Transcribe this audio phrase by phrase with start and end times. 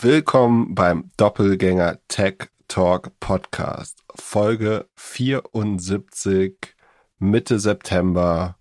[0.00, 4.02] willkommen beim Doppelgänger Tech Talk Podcast.
[4.14, 6.56] Folge 74,
[7.18, 8.56] Mitte September.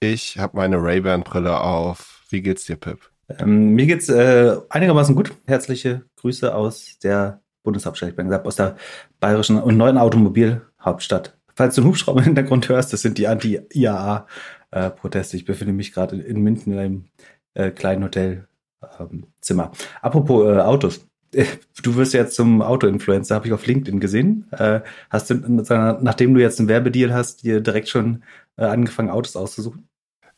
[0.00, 2.24] Ich habe meine Ray-Ban-Brille auf.
[2.30, 2.98] Wie geht's dir, Pip?
[3.38, 5.32] Ähm, mir geht's äh, einigermaßen gut.
[5.46, 8.76] Herzliche Grüße aus der Bundeshauptstadt, ich bin gesagt, aus der
[9.20, 11.38] bayerischen und neuen Automobilhauptstadt.
[11.54, 15.36] Falls du einen Hubschrauber im Hintergrund hörst, das sind die Anti-IAA-Proteste.
[15.36, 17.04] ich befinde mich gerade in München in einem
[17.54, 18.48] äh, kleinen Hotelzimmer.
[19.00, 19.26] Ähm,
[20.02, 21.06] Apropos äh, Autos.
[21.82, 24.48] Du wirst jetzt zum Auto-Influencer, habe ich auf LinkedIn gesehen.
[24.52, 28.22] Äh, hast du, nachdem du jetzt einen Werbedeal hast, dir direkt schon
[28.56, 29.88] äh, angefangen, Autos auszusuchen?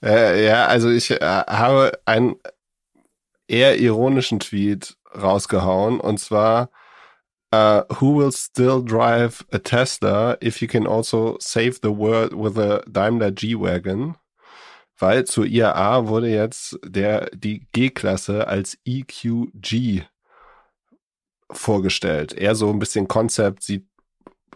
[0.03, 2.37] Äh, ja, also ich äh, habe einen
[3.49, 6.71] eher ironischen Tweet rausgehauen und zwar
[7.53, 12.59] uh, who will still drive a Tesla if you can also save the world with
[12.59, 14.17] a Daimler G-Wagon?
[14.99, 20.03] Weil zur IAA wurde jetzt der, die G-Klasse als EQG
[21.51, 22.33] vorgestellt.
[22.33, 23.87] Eher so ein bisschen Konzept, sieht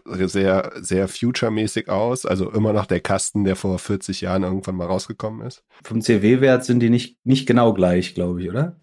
[0.05, 2.25] sehr, sehr future-mäßig aus.
[2.25, 5.63] Also immer noch der Kasten, der vor 40 Jahren irgendwann mal rausgekommen ist.
[5.83, 8.79] Vom CW-Wert sind die nicht, nicht genau gleich, glaube ich, oder?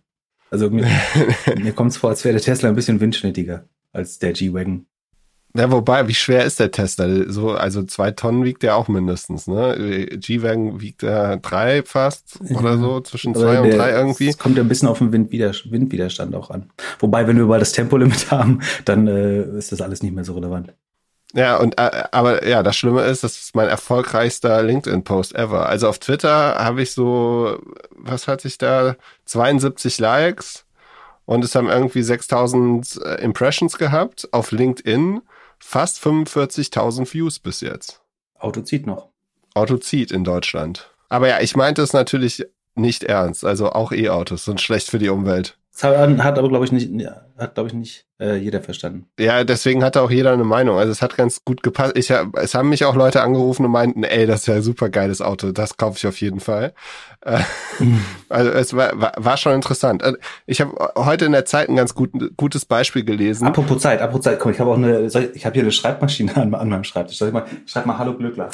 [0.50, 0.88] Also mir,
[1.60, 4.86] mir kommt es vor, als wäre der Tesla ein bisschen windschnittiger als der G-Wagon.
[5.56, 7.08] Ja, wobei, wie schwer ist der Tesla?
[7.26, 10.08] So, also zwei Tonnen wiegt der auch mindestens, ne?
[10.12, 14.28] G-Wagon wiegt er drei fast oder so, zwischen zwei der, und drei irgendwie.
[14.28, 16.70] Es kommt ja ein bisschen auf den Windwiderstand auch an.
[17.00, 20.34] Wobei, wenn wir überall das Tempolimit haben, dann äh, ist das alles nicht mehr so
[20.34, 20.72] relevant.
[21.32, 25.68] Ja, und äh, aber ja, das Schlimme ist, das ist mein erfolgreichster LinkedIn-Post ever.
[25.68, 27.58] Also auf Twitter habe ich so,
[27.90, 28.96] was hatte ich da?
[29.26, 30.64] 72 Likes
[31.26, 34.28] und es haben irgendwie 6000 äh, Impressions gehabt.
[34.32, 35.20] Auf LinkedIn
[35.60, 38.02] fast 45.000 Views bis jetzt.
[38.38, 39.10] Auto zieht noch.
[39.54, 40.90] Auto zieht in Deutschland.
[41.08, 43.44] Aber ja, ich meinte es natürlich nicht ernst.
[43.44, 45.58] Also auch E-Autos sind schlecht für die Umwelt.
[45.72, 46.90] Das hat aber, glaube ich, nicht,
[47.38, 49.06] hat, glaube ich, nicht äh, jeder verstanden.
[49.18, 50.78] Ja, deswegen hatte auch jeder eine Meinung.
[50.78, 51.96] Also es hat ganz gut gepasst.
[51.96, 54.90] Ich, es haben mich auch Leute angerufen und meinten, ey, das ist ja ein super
[54.90, 56.74] geiles Auto, das kaufe ich auf jeden Fall.
[57.22, 57.40] Äh,
[58.28, 60.02] also es war, war, war schon interessant.
[60.02, 60.14] Äh,
[60.46, 63.46] ich habe heute in der Zeit ein ganz gut, gutes Beispiel gelesen.
[63.46, 66.54] Apropos Zeit, apropos Zeit, komm, ich habe auch eine, ich habe hier eine Schreibmaschine an,
[66.54, 67.16] an meinem Schreibtisch.
[67.16, 68.50] Soll ich mal, schreib mal Hallo Glückler.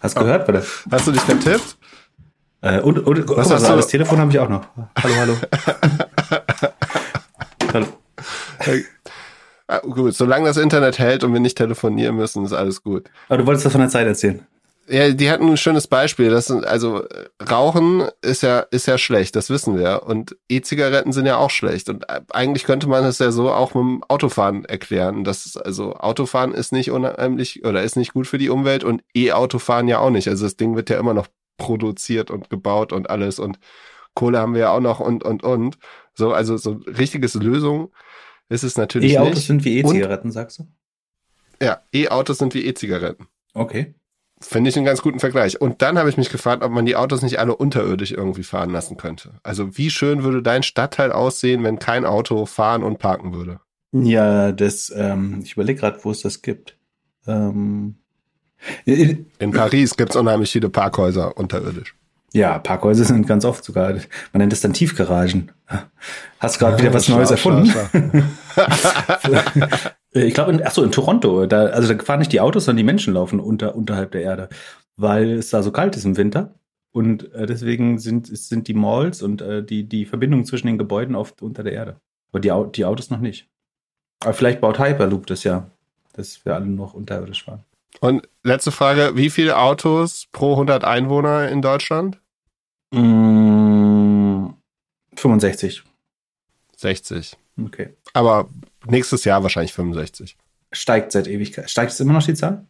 [0.00, 0.64] Hast du gehört, bitte?
[0.90, 1.76] Hast du dich getippt?
[2.66, 4.66] Äh, und, und Was guck mal, das Telefon habe ich auch noch.
[5.00, 5.36] Hallo, hallo.
[7.72, 7.86] hallo.
[9.68, 13.08] Ah, gut, solange das Internet hält und wir nicht telefonieren müssen, ist alles gut.
[13.28, 14.44] Aber du wolltest das von der Zeit erzählen.
[14.88, 16.30] Ja, die hatten ein schönes Beispiel.
[16.30, 17.04] Das sind, also
[17.50, 20.02] Rauchen ist ja ist ja schlecht, das wissen wir.
[20.04, 21.88] Und E-Zigaretten sind ja auch schlecht.
[21.88, 25.22] Und eigentlich könnte man es ja so auch mit dem Autofahren erklären.
[25.22, 29.88] Das also Autofahren ist nicht unheimlich oder ist nicht gut für die Umwelt und E-Autofahren
[29.88, 30.28] ja auch nicht.
[30.28, 31.26] Also das Ding wird ja immer noch
[31.56, 33.58] produziert und gebaut und alles und
[34.14, 35.78] Kohle haben wir ja auch noch und und und.
[36.14, 37.92] So, also so richtiges Lösung
[38.48, 39.46] ist es natürlich E-Autos nicht.
[39.46, 40.66] sind wie E-Zigaretten, sagst du?
[41.62, 43.26] Ja, E-Autos sind wie E-Zigaretten.
[43.54, 43.94] Okay.
[44.40, 45.60] Finde ich einen ganz guten Vergleich.
[45.60, 48.70] Und dann habe ich mich gefragt, ob man die Autos nicht alle unterirdisch irgendwie fahren
[48.70, 49.40] lassen könnte.
[49.42, 53.60] Also wie schön würde dein Stadtteil aussehen, wenn kein Auto fahren und parken würde?
[53.92, 56.76] Ja, das, ähm, ich überlege gerade, wo es das gibt.
[57.26, 57.96] Ähm,
[58.84, 61.94] in Paris gibt es unheimlich viele Parkhäuser unterirdisch.
[62.32, 64.00] Ja, Parkhäuser sind ganz oft sogar, man
[64.34, 65.52] nennt es dann Tiefgaragen.
[66.38, 67.72] Hast gerade wieder was Neues erfunden?
[70.12, 72.84] ich glaube, ach so, in Toronto, da, also da fahren nicht die Autos, sondern die
[72.84, 74.48] Menschen laufen unter, unterhalb der Erde,
[74.96, 76.54] weil es da so kalt ist im Winter.
[76.92, 81.14] Und äh, deswegen sind, sind die Malls und äh, die, die Verbindungen zwischen den Gebäuden
[81.14, 82.00] oft unter der Erde.
[82.32, 83.48] Aber die, die Autos noch nicht.
[84.22, 85.70] Aber vielleicht baut Hyperloop das ja,
[86.14, 87.64] dass wir alle noch unterirdisch fahren.
[88.00, 92.20] Und letzte Frage, wie viele Autos pro 100 Einwohner in Deutschland?
[92.92, 94.48] Mm,
[95.16, 95.82] 65.
[96.76, 97.36] 60.
[97.64, 97.94] Okay.
[98.12, 98.48] Aber
[98.86, 100.36] nächstes Jahr wahrscheinlich 65.
[100.72, 101.70] Steigt seit Ewigkeit.
[101.70, 102.66] Steigt es immer noch die Zahl?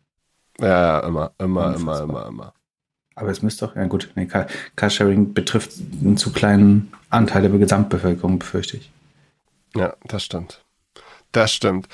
[0.60, 2.54] Ja, immer, immer, immer, immer, immer.
[3.14, 4.28] Aber es müsste doch, ja gut, nee,
[4.76, 8.90] Carsharing betrifft einen zu kleinen Anteil der Gesamtbevölkerung, befürchte ich.
[9.74, 10.64] Ja, das stimmt.
[11.32, 11.88] Das stimmt.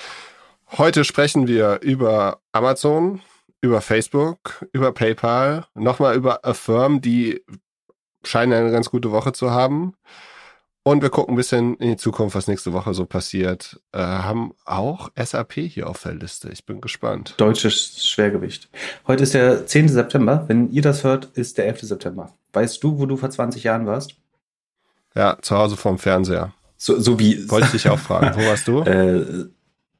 [0.78, 3.20] Heute sprechen wir über Amazon,
[3.62, 7.42] über Facebook, über PayPal, nochmal über Affirm, die
[8.24, 9.94] scheinen eine ganz gute Woche zu haben.
[10.84, 13.80] Und wir gucken ein bisschen in die Zukunft, was nächste Woche so passiert.
[13.92, 16.50] Äh, haben auch SAP hier auf der Liste.
[16.50, 17.34] Ich bin gespannt.
[17.36, 18.68] Deutsches Schwergewicht.
[19.06, 19.88] Heute ist der 10.
[19.88, 20.44] September.
[20.48, 21.82] Wenn ihr das hört, ist der 11.
[21.82, 22.32] September.
[22.52, 24.16] Weißt du, wo du vor 20 Jahren warst?
[25.14, 26.52] Ja, zu Hause vorm Fernseher.
[26.76, 27.48] So, so wie.
[27.48, 28.34] Wollte ich dich auch fragen.
[28.34, 28.80] Wo warst du?
[28.82, 29.44] äh,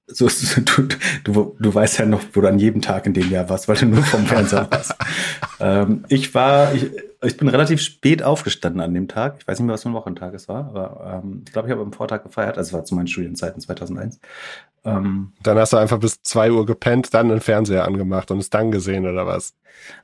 [0.07, 0.89] So, du,
[1.25, 3.77] du, du weißt ja noch, wo du an jedem Tag in dem Jahr warst, weil
[3.77, 4.95] du nur vom Fernseher warst.
[5.61, 6.91] ähm, ich war, ich,
[7.23, 9.37] ich bin relativ spät aufgestanden an dem Tag.
[9.39, 11.73] Ich weiß nicht mehr, was für ein Wochentag es war, aber ähm, ich glaube, ich
[11.73, 12.59] habe am Vortag gefeiert.
[12.59, 14.21] Also es war zu meinen Studienzeiten 2001.
[14.85, 18.51] Ähm, dann hast du einfach bis zwei Uhr gepennt, dann den Fernseher angemacht und es
[18.51, 19.55] dann gesehen oder was?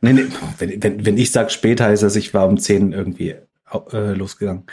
[0.01, 0.27] Nee, nee,
[0.59, 3.35] wenn, wenn, wenn ich sage spät, heißt es, ich war um zehn irgendwie
[3.93, 4.65] äh, losgegangen.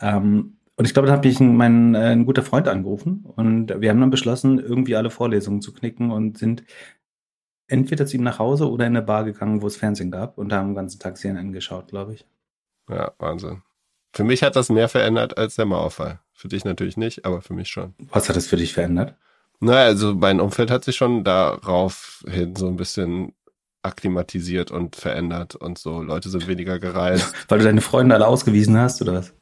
[0.00, 3.88] Ähm, und ich glaube, da habe ich meinen äh, einen guter Freund angerufen und wir
[3.88, 6.64] haben dann beschlossen, irgendwie alle Vorlesungen zu knicken und sind
[7.68, 10.52] entweder zu ihm nach Hause oder in eine Bar gegangen, wo es Fernsehen gab und
[10.52, 12.26] haben den ganzen Tag CNN geschaut, glaube ich.
[12.90, 13.62] Ja, Wahnsinn.
[14.12, 16.18] Für mich hat das mehr verändert als der Mauerfall.
[16.32, 17.94] Für dich natürlich nicht, aber für mich schon.
[18.10, 19.14] Was hat das für dich verändert?
[19.60, 23.34] Naja, also mein Umfeld hat sich schon darauf hin so ein bisschen
[23.82, 26.02] akklimatisiert und verändert und so.
[26.02, 27.32] Leute sind weniger gereist.
[27.48, 29.32] Weil du deine Freunde alle ausgewiesen hast, oder was?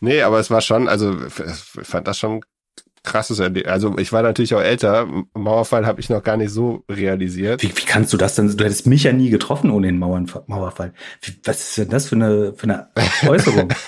[0.00, 2.42] Nee, aber es war schon, also ich fand das schon
[3.06, 3.72] krasses Erlebnis.
[3.72, 5.06] Also ich war natürlich auch älter.
[5.32, 7.62] Mauerfall habe ich noch gar nicht so realisiert.
[7.62, 8.54] Wie, wie kannst du das denn?
[8.54, 10.92] Du hättest mich ja nie getroffen ohne den Mauern, Mauerfall.
[11.22, 12.88] Wie, was ist denn das für eine, für eine
[13.26, 13.72] Äußerung?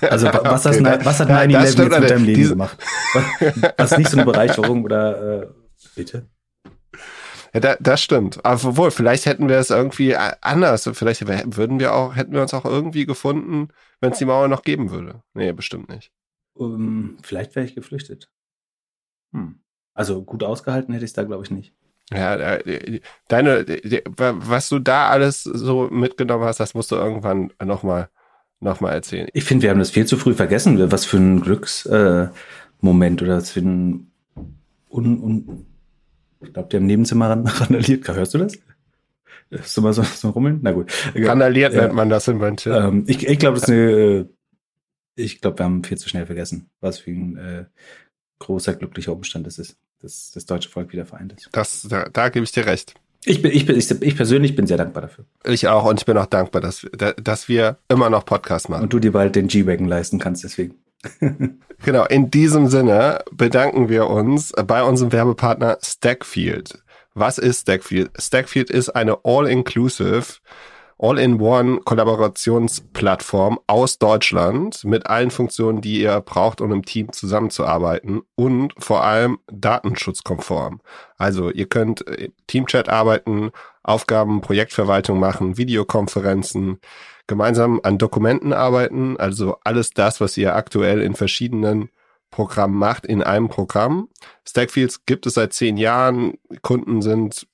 [0.00, 2.78] Also was, okay, das, was hat 9-11 ja, jetzt mit deinem Leben gemacht?
[3.76, 5.46] Was nicht so eine Bereicherung oder äh,
[5.94, 6.26] bitte?
[7.54, 8.44] Ja, da, das stimmt.
[8.44, 10.90] Aber wohl, vielleicht hätten wir es irgendwie anders.
[10.92, 13.68] Vielleicht würden wir auch, hätten wir uns auch irgendwie gefunden,
[14.00, 15.22] wenn es die Mauer noch geben würde.
[15.34, 16.10] Nee, bestimmt nicht.
[16.54, 18.28] Um, ähm, vielleicht wäre ich geflüchtet.
[19.32, 19.60] Hm.
[19.94, 21.72] Also gut ausgehalten hätte ich es da, glaube ich, nicht.
[22.12, 23.64] Ja, äh, deine,
[24.18, 28.10] was du da alles so mitgenommen hast, das musst du irgendwann nochmal
[28.60, 29.28] noch mal erzählen.
[29.32, 30.90] Ich finde, wir haben das viel zu früh vergessen.
[30.90, 32.32] Was für ein Glücksmoment
[33.20, 34.10] äh, oder was für ein
[34.88, 35.66] un, un,
[36.44, 37.30] ich glaube, die haben Nebenzimmer
[37.60, 38.06] randaliert.
[38.08, 38.58] Hörst du das?
[39.50, 40.60] Ist du mal so, so rummeln?
[40.62, 40.90] Na gut.
[41.14, 41.82] Randaliert ja.
[41.82, 42.72] nennt man das in München.
[42.72, 44.26] Ähm, ich ich glaube, das ist eine, äh,
[45.16, 47.64] ich glaube, wir haben viel zu schnell vergessen, was für ein äh,
[48.40, 51.48] großer, glücklicher Umstand es ist, dass das deutsche Volk wieder vereint ist.
[51.52, 52.94] Das, da, da gebe ich dir recht.
[53.26, 55.24] Ich, bin, ich, bin, ich, ich persönlich bin sehr dankbar dafür.
[55.44, 58.82] Ich auch und ich bin auch dankbar, dass, dass wir immer noch Podcasts machen.
[58.82, 60.74] Und du dir bald den G-Wagon leisten kannst, deswegen.
[61.84, 66.82] genau, in diesem Sinne bedanken wir uns bei unserem Werbepartner Stackfield.
[67.14, 68.10] Was ist Stackfield?
[68.18, 70.40] Stackfield ist eine all-inclusive,
[70.98, 78.72] all-in-one Kollaborationsplattform aus Deutschland mit allen Funktionen, die ihr braucht, um im Team zusammenzuarbeiten und
[78.78, 80.80] vor allem datenschutzkonform.
[81.16, 82.04] Also ihr könnt
[82.46, 83.50] Teamchat arbeiten,
[83.84, 86.80] Aufgaben, Projektverwaltung machen, Videokonferenzen,
[87.26, 91.90] gemeinsam an Dokumenten arbeiten, also alles das, was ihr aktuell in verschiedenen
[92.30, 94.08] Programmen macht, in einem Programm.
[94.46, 96.34] Stackfields gibt es seit zehn Jahren.
[96.62, 97.46] Kunden sind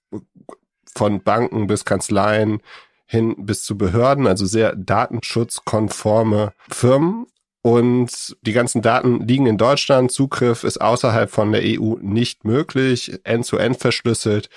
[0.94, 2.62] von Banken bis Kanzleien
[3.06, 7.26] hin bis zu Behörden, also sehr datenschutzkonforme Firmen.
[7.62, 10.11] Und die ganzen Daten liegen in Deutschland.
[10.11, 14.49] Zugriff ist außerhalb von der EU nicht möglich, end-zu-end -end verschlüsselt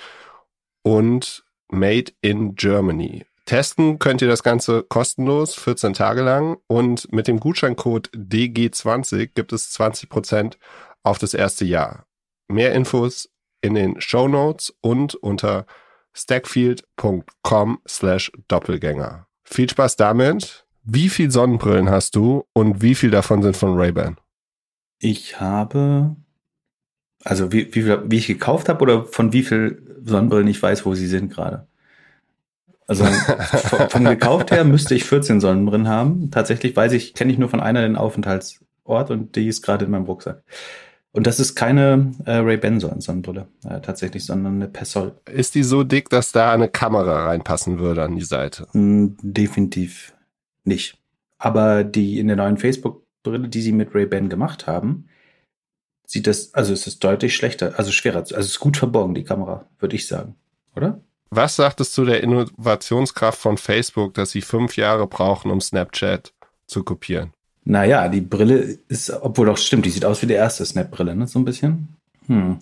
[0.82, 3.26] und made in Germany.
[3.46, 6.56] Testen könnt ihr das Ganze kostenlos, 14 Tage lang.
[6.66, 10.56] Und mit dem Gutscheincode DG20 gibt es 20%
[11.02, 12.06] auf das erste Jahr.
[12.48, 13.30] Mehr Infos
[13.60, 15.66] in den Show Notes und unter
[16.14, 19.26] stackfield.com slash Doppelgänger.
[19.42, 20.64] Viel Spaß damit.
[20.82, 24.18] Wie viel Sonnenbrillen hast du und wie viel davon sind von Ray-Ban?
[24.98, 26.14] Ich habe,
[27.24, 30.94] also wie, wie, wie ich gekauft habe oder von wie viel Sonnenbrillen ich weiß, wo
[30.94, 31.66] sie sind gerade?
[32.86, 33.04] Also
[33.88, 36.30] vom gekauft her müsste ich 14 Sonnenbrillen haben.
[36.30, 39.90] Tatsächlich weiß ich, kenne ich nur von einer den Aufenthaltsort und die ist gerade in
[39.90, 40.42] meinem Rucksack.
[41.12, 45.12] Und das ist keine äh, Ray-Ban Sonnenbrille äh, tatsächlich, sondern eine Persol.
[45.30, 48.66] Ist die so dick, dass da eine Kamera reinpassen würde an die Seite?
[48.72, 50.12] Mm, definitiv
[50.64, 50.98] nicht.
[51.38, 55.06] Aber die in der neuen Facebook-Brille, die sie mit Ray-Ban gemacht haben,
[56.04, 58.18] sieht das, also es ist deutlich schlechter, also schwerer.
[58.18, 60.34] Also es ist gut verborgen, die Kamera, würde ich sagen.
[60.74, 61.00] Oder?
[61.36, 66.32] Was sagt es zu der Innovationskraft von Facebook, dass sie fünf Jahre brauchen, um Snapchat
[66.68, 67.32] zu kopieren?
[67.64, 71.26] Naja, die Brille ist, obwohl doch stimmt, die sieht aus wie die erste Snap-Brille, ne?
[71.26, 71.88] So ein bisschen.
[72.28, 72.58] Hm.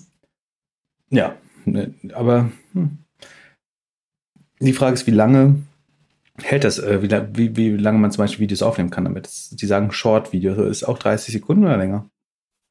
[1.11, 1.35] Ja,
[1.67, 2.97] ne, aber hm.
[4.61, 5.57] die Frage ist, wie lange
[6.41, 9.29] hält das, äh, wie, wie, wie lange man zum Beispiel Videos aufnehmen kann damit.
[9.51, 12.09] Die sagen Short-Video, ist auch 30 Sekunden oder länger?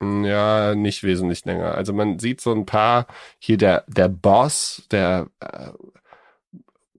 [0.01, 1.75] Ja, nicht wesentlich länger.
[1.75, 3.05] Also man sieht so ein paar,
[3.39, 5.71] hier der, der Boss, der äh,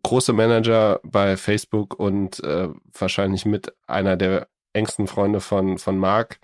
[0.04, 6.38] große Manager bei Facebook und äh, wahrscheinlich mit einer der engsten Freunde von, von Mark,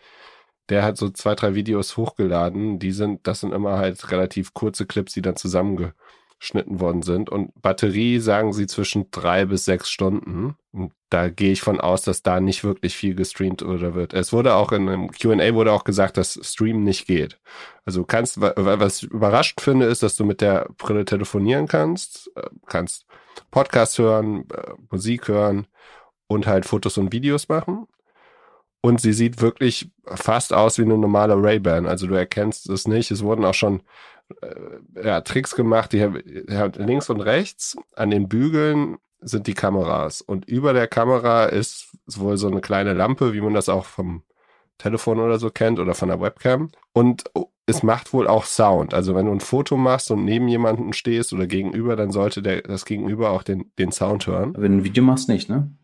[0.69, 2.79] der hat so zwei, drei Videos hochgeladen.
[2.79, 5.95] Die sind, das sind immer halt relativ kurze Clips, die dann zusammengeschnitten
[6.39, 7.31] geschnitten worden sind.
[7.31, 10.57] Und Batterie sagen sie zwischen drei bis sechs Stunden.
[10.73, 14.15] Und da gehe ich von aus, dass da nicht wirklich viel gestreamt oder wird.
[14.15, 17.41] Es wurde auch in einem Q&A wurde auch gesagt, dass Stream nicht geht.
[17.85, 22.49] Also kannst, was ich überrascht finde, ist, dass du mit der Brille telefonieren kannst, äh,
[22.67, 23.07] kannst
[23.51, 25.67] Podcast hören, äh, Musik hören
[26.29, 27.87] und halt Fotos und Videos machen.
[28.81, 31.87] Und sie sieht wirklich fast aus wie eine normale Ray-Ban.
[31.87, 33.11] Also du erkennst es nicht.
[33.11, 33.83] Es wurden auch schon
[35.03, 36.21] ja, Tricks gemacht, die haben
[36.77, 40.21] links und rechts an den Bügeln sind die Kameras.
[40.21, 44.23] Und über der Kamera ist wohl so eine kleine Lampe, wie man das auch vom
[44.79, 46.71] Telefon oder so kennt oder von der Webcam.
[46.93, 47.25] Und
[47.67, 48.95] es macht wohl auch Sound.
[48.95, 52.63] Also wenn du ein Foto machst und neben jemanden stehst oder gegenüber, dann sollte der,
[52.63, 54.55] das Gegenüber auch den, den Sound hören.
[54.57, 55.75] Wenn du ein Video machst, nicht, ne?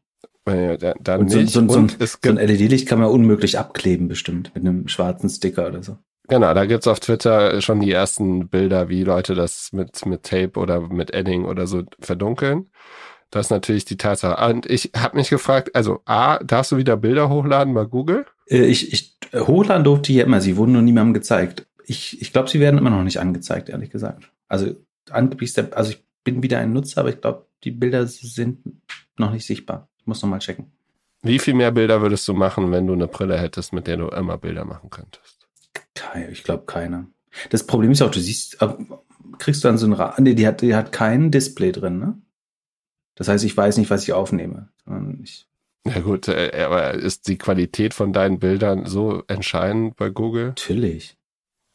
[0.47, 1.53] Ja, dann und so, nicht.
[1.53, 5.83] So, so, so ein LED-Licht kann man unmöglich abkleben, bestimmt, mit einem schwarzen Sticker oder
[5.83, 5.97] so.
[6.28, 10.59] Genau, da gibt's auf Twitter schon die ersten Bilder, wie Leute das mit, mit Tape
[10.59, 12.71] oder mit Edding oder so verdunkeln.
[13.31, 14.49] Das ist natürlich die Tatsache.
[14.49, 18.26] Und ich habe mich gefragt, also A, darfst du wieder Bilder hochladen bei Google?
[18.47, 21.66] Äh, ich, ich hochladen durfte ich ja immer, sie wurden nur niemandem gezeigt.
[21.85, 24.31] Ich, ich glaube, sie werden immer noch nicht angezeigt, ehrlich gesagt.
[24.49, 24.75] Also
[25.11, 28.61] angeblich, also ich bin wieder ein Nutzer, aber ich glaube, die Bilder sind
[29.19, 29.88] noch nicht sichtbar.
[29.99, 30.73] Ich muss nochmal checken.
[31.23, 34.09] Wie viel mehr Bilder würdest du machen, wenn du eine Brille hättest, mit der du
[34.09, 35.44] immer Bilder machen könntest?
[36.30, 37.06] Ich glaube keine.
[37.50, 38.59] Das Problem ist auch, du siehst,
[39.38, 42.18] kriegst du dann so ein Ra nee, die hat, die hat kein Display drin, ne?
[43.16, 44.68] Das heißt, ich weiß nicht, was ich aufnehme.
[45.23, 45.47] Ich
[45.87, 50.49] ja gut, äh, aber ist die Qualität von deinen Bildern so entscheidend bei Google?
[50.49, 51.16] Natürlich.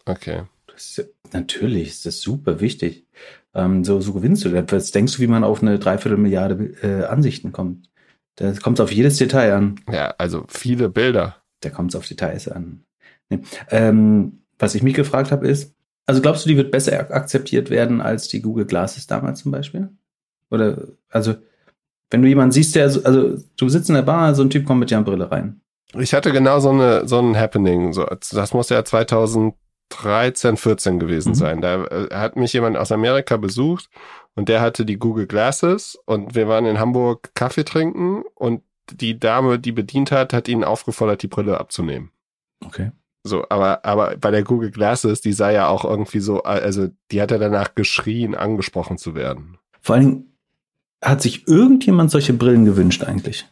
[0.05, 0.43] Okay.
[0.75, 3.05] Ist, natürlich, ist das super wichtig.
[3.53, 4.71] Ähm, so, so gewinnst du.
[4.71, 7.89] Was denkst du, wie man auf eine Dreiviertelmilliarde äh, Ansichten kommt?
[8.35, 9.75] Da kommt es auf jedes Detail an.
[9.91, 11.35] Ja, also viele Bilder.
[11.59, 12.85] Da kommt es auf Details an.
[13.29, 13.41] Nee.
[13.69, 15.73] Ähm, was ich mich gefragt habe, ist,
[16.05, 19.89] also glaubst du, die wird besser akzeptiert werden als die Google Glasses damals zum Beispiel?
[20.49, 21.35] Oder, also,
[22.09, 24.79] wenn du jemanden siehst, der, also, du sitzt in der Bar, so ein Typ kommt
[24.79, 25.61] mit dir an Brille rein.
[25.97, 31.29] Ich hatte genau so eine, so ein Happening, so, das muss ja 2013, 14 gewesen
[31.29, 31.35] mhm.
[31.35, 31.61] sein.
[31.61, 33.89] Da äh, hat mich jemand aus Amerika besucht
[34.35, 39.19] und der hatte die Google Glasses und wir waren in Hamburg Kaffee trinken und die
[39.19, 42.11] Dame, die bedient hat, hat ihn aufgefordert, die Brille abzunehmen.
[42.65, 42.91] Okay.
[43.23, 47.21] So, aber, aber bei der Google Glasses, die sei ja auch irgendwie so, also die
[47.21, 49.57] hat ja danach geschrien, angesprochen zu werden.
[49.81, 50.33] Vor allen Dingen
[51.01, 53.45] hat sich irgendjemand solche Brillen gewünscht eigentlich.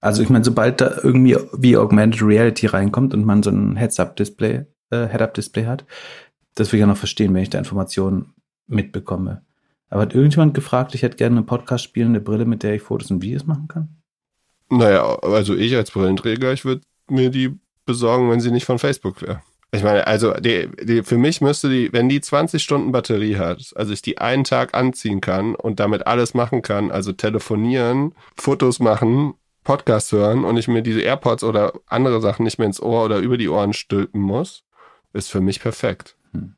[0.00, 4.66] Also ich meine, sobald da irgendwie wie Augmented Reality reinkommt und man so ein Heads-Up-Display,
[4.90, 5.84] äh, Head-Up-Display hat,
[6.54, 8.34] das will ich ja noch verstehen, wenn ich da Informationen
[8.66, 9.42] mitbekomme.
[9.88, 13.46] Aber hat irgendjemand gefragt, ich hätte gerne eine Brille, mit der ich Fotos und Videos
[13.46, 13.88] machen kann?
[14.68, 19.22] Naja, also ich als Brillenträger, ich würde mir die besorgen, wenn sie nicht von Facebook
[19.22, 19.40] wäre.
[19.72, 23.72] Ich meine, also die, die, für mich müsste die, wenn die 20 Stunden Batterie hat,
[23.74, 28.78] also ich die einen Tag anziehen kann und damit alles machen kann, also telefonieren, Fotos
[28.78, 33.04] machen, Podcast hören und ich mir diese AirPods oder andere Sachen nicht mehr ins Ohr
[33.04, 34.62] oder über die Ohren stülpen muss,
[35.12, 36.16] ist für mich perfekt.
[36.32, 36.54] Hm.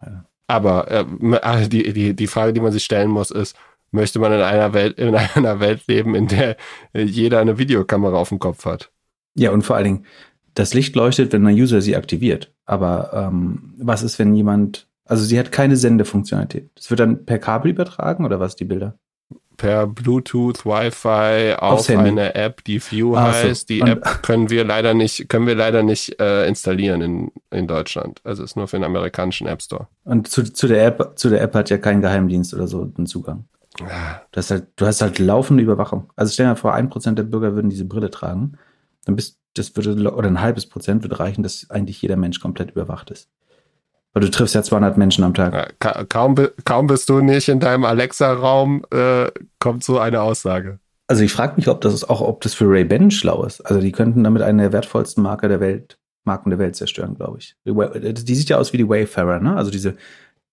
[0.00, 0.24] Ja.
[0.46, 1.04] Aber äh,
[1.42, 3.56] ah, die, die, die Frage, die man sich stellen muss, ist,
[3.90, 6.56] möchte man in einer Welt, in einer Welt leben, in der
[6.94, 8.90] jeder eine Videokamera auf dem Kopf hat?
[9.34, 10.06] Ja, und vor allen Dingen,
[10.54, 12.52] das Licht leuchtet, wenn ein User sie aktiviert.
[12.66, 16.70] Aber ähm, was ist, wenn jemand, also sie hat keine Sendefunktionalität.
[16.74, 18.98] Das wird dann per Kabel übertragen oder was, die Bilder?
[19.56, 23.68] Per Bluetooth, Wi-Fi auf eine App, die View ah, heißt.
[23.68, 23.74] So.
[23.74, 28.20] Die App können wir leider nicht, können wir leider nicht äh, installieren in, in Deutschland.
[28.24, 29.88] Also ist nur für den amerikanischen App Store.
[30.04, 33.06] Und zu, zu der App, zu der App hat ja kein Geheimdienst oder so einen
[33.06, 33.44] Zugang.
[33.78, 34.22] Ja.
[34.32, 36.10] Du hast halt, du hast halt laufende Überwachung.
[36.16, 38.58] Also stell dir vor, ein Prozent der Bürger würden diese Brille tragen
[39.04, 42.70] dann bist, das würde, oder ein halbes Prozent würde reichen, dass eigentlich jeder Mensch komplett
[42.70, 43.28] überwacht ist.
[44.12, 45.74] Weil du triffst ja 200 Menschen am Tag.
[45.82, 50.78] Ja, kaum, kaum bist du nicht in deinem Alexa-Raum, äh, kommt so eine Aussage.
[51.06, 53.60] Also ich frage mich, ob das auch, ob das für Ray-Ban schlau ist.
[53.62, 57.38] Also die könnten damit eine der wertvollsten Marke der Welt, Marken der Welt zerstören, glaube
[57.38, 57.56] ich.
[57.64, 59.56] Die, die sieht ja aus wie die Wayfarer, ne?
[59.56, 59.96] Also diese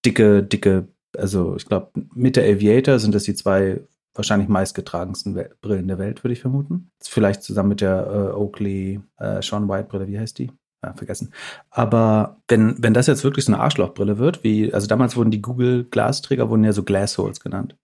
[0.06, 0.88] dicke, dicke,
[1.18, 3.82] also ich glaube, mit der Aviator sind das die zwei
[4.14, 6.92] wahrscheinlich meistgetragensten Brillen der Welt, würde ich vermuten.
[7.02, 10.52] Vielleicht zusammen mit der äh, Oakley äh, Sean White Brille, wie heißt die?
[10.84, 11.34] Ja, vergessen.
[11.70, 15.42] Aber wenn, wenn das jetzt wirklich so eine Arschlochbrille wird, wie, also damals wurden die
[15.42, 17.76] Google Glasträger wurden ja so Glassholes genannt.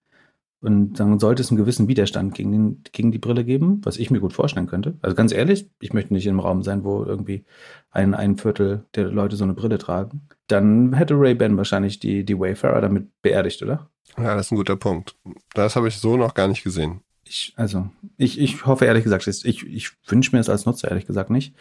[0.62, 4.10] Und dann sollte es einen gewissen Widerstand gegen, den, gegen die Brille geben, was ich
[4.10, 4.98] mir gut vorstellen könnte.
[5.02, 7.46] Also ganz ehrlich, ich möchte nicht im Raum sein, wo irgendwie
[7.92, 10.28] ein, ein Viertel der Leute so eine Brille tragen.
[10.48, 13.92] Dann hätte Ray-Ban wahrscheinlich die, die Wayfarer damit beerdigt, oder?
[14.18, 15.16] Ja, das ist ein guter Punkt.
[15.54, 17.02] Das habe ich so noch gar nicht gesehen.
[17.24, 21.08] Ich, also, ich, ich hoffe ehrlich gesagt, ich, ich wünsche mir es als Nutzer ehrlich
[21.08, 21.56] gesagt nicht,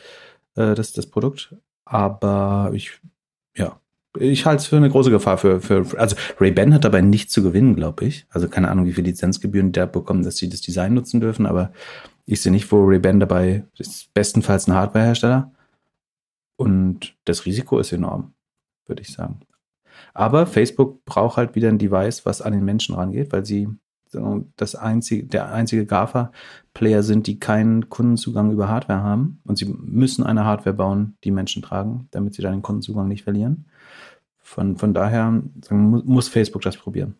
[0.56, 1.54] äh, das, das Produkt.
[1.84, 3.00] Aber ich,
[3.56, 3.80] ja,
[4.18, 7.42] ich halte es für eine große Gefahr für, für also Ray-Ban hat dabei nichts zu
[7.42, 8.26] gewinnen, glaube ich.
[8.30, 11.72] Also keine Ahnung, wie viele Lizenzgebühren da bekommen, dass sie das Design nutzen dürfen, aber
[12.26, 15.52] ich sehe nicht, wo Ray-Ban dabei ist bestenfalls ein Hardwarehersteller.
[16.56, 18.32] Und das Risiko ist enorm,
[18.86, 19.40] würde ich sagen.
[20.14, 23.68] Aber Facebook braucht halt wieder ein Device, was an den Menschen rangeht, weil sie
[24.56, 29.40] das einzige, der einzige GAFA-Player sind, die keinen Kundenzugang über Hardware haben.
[29.44, 33.24] Und sie müssen eine Hardware bauen, die Menschen tragen, damit sie dann den Kundenzugang nicht
[33.24, 33.66] verlieren.
[34.38, 37.16] Von, von daher muss Facebook das probieren.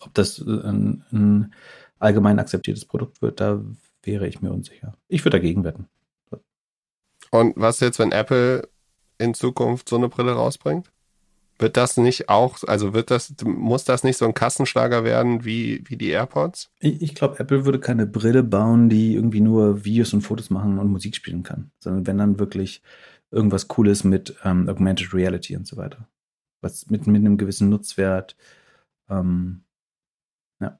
[0.00, 1.54] Ob das ein, ein
[1.98, 3.60] allgemein akzeptiertes Produkt wird, da
[4.02, 4.94] wäre ich mir unsicher.
[5.08, 5.88] Ich würde dagegen wetten.
[7.30, 8.68] Und was jetzt, wenn Apple
[9.18, 10.90] in Zukunft so eine Brille rausbringt?
[11.58, 15.84] Wird das nicht auch, also wird das, muss das nicht so ein Kassenschlager werden wie,
[15.86, 16.70] wie die AirPods?
[16.80, 20.78] Ich, ich glaube, Apple würde keine Brille bauen, die irgendwie nur Videos und Fotos machen
[20.78, 22.82] und Musik spielen kann, sondern wenn dann wirklich
[23.30, 26.08] irgendwas Cooles mit ähm, Augmented Reality und so weiter.
[26.60, 28.36] Was mit, mit einem gewissen Nutzwert.
[29.10, 29.64] Ähm,
[30.60, 30.78] ja.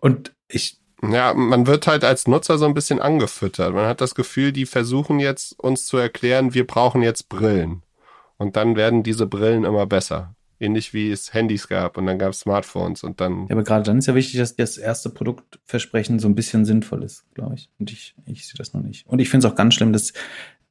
[0.00, 0.80] Und ich.
[1.02, 3.74] Ja, man wird halt als Nutzer so ein bisschen angefüttert.
[3.74, 7.82] Man hat das Gefühl, die versuchen jetzt uns zu erklären, wir brauchen jetzt Brillen.
[8.38, 10.34] Und dann werden diese Brillen immer besser.
[10.58, 13.46] Ähnlich wie es Handys gab und dann gab es Smartphones und dann.
[13.48, 17.02] Ja, aber gerade dann ist ja wichtig, dass das erste Produktversprechen so ein bisschen sinnvoll
[17.02, 17.68] ist, glaube ich.
[17.78, 19.06] Und ich, ich sehe das noch nicht.
[19.06, 20.14] Und ich finde es auch ganz schlimm, dass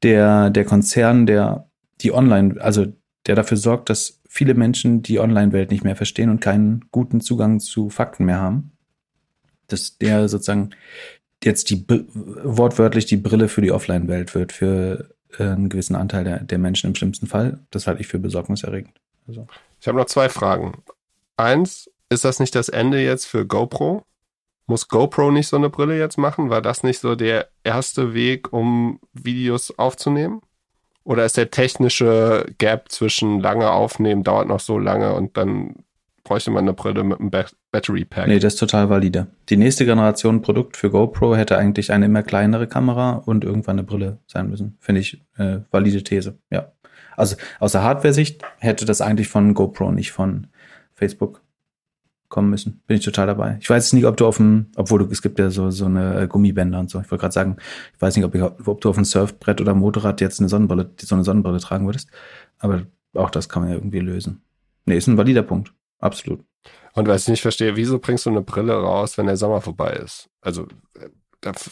[0.01, 1.69] der, der Konzern, der
[2.01, 2.87] die Online, also
[3.27, 7.59] der dafür sorgt, dass viele Menschen die Online-Welt nicht mehr verstehen und keinen guten Zugang
[7.59, 8.71] zu Fakten mehr haben,
[9.67, 10.71] dass der sozusagen
[11.43, 16.57] jetzt die wortwörtlich die Brille für die Offline-Welt wird, für einen gewissen Anteil der, der
[16.57, 17.59] Menschen im schlimmsten Fall.
[17.71, 18.93] Das halte ich für besorgniserregend.
[19.27, 19.47] Also.
[19.79, 20.83] Ich habe noch zwei Fragen.
[21.37, 24.03] Eins, ist das nicht das Ende jetzt für GoPro?
[24.67, 26.49] Muss GoPro nicht so eine Brille jetzt machen?
[26.49, 30.41] War das nicht so der erste Weg, um Videos aufzunehmen?
[31.03, 35.75] Oder ist der technische Gap zwischen lange aufnehmen, dauert noch so lange und dann
[36.25, 37.31] bräuchte man eine Brille mit einem
[37.71, 38.27] Battery Pack.
[38.27, 39.27] Nee, das ist total valide.
[39.47, 43.87] Die nächste Generation Produkt für GoPro hätte eigentlich eine immer kleinere Kamera und irgendwann eine
[43.87, 44.75] Brille sein müssen.
[44.81, 46.71] Finde ich äh, valide These, ja.
[47.15, 50.47] Also aus der Hardware-Sicht hätte das eigentlich von GoPro, nicht von
[50.93, 51.41] Facebook
[52.27, 52.81] kommen müssen.
[52.87, 53.57] Bin ich total dabei.
[53.61, 56.21] Ich weiß nicht, ob du auf dem, obwohl du, es gibt ja so, so eine
[56.21, 56.99] äh, Gummibänder und so.
[56.99, 57.57] Ich wollte gerade sagen,
[57.93, 60.89] ich weiß nicht, ob, ich, ob du auf dem Surfbrett oder Motorrad jetzt eine Sonnenbrille,
[60.99, 62.09] so eine Sonnenbrille tragen würdest.
[62.57, 62.81] Aber
[63.13, 64.41] auch das kann man ja irgendwie lösen.
[64.85, 65.71] Nee, ist ein valider Punkt.
[65.99, 66.43] Absolut.
[66.93, 69.91] Und was ich nicht verstehe, wieso bringst du eine Brille raus, wenn der Sommer vorbei
[69.91, 70.29] ist?
[70.41, 70.67] Also,
[71.41, 71.69] das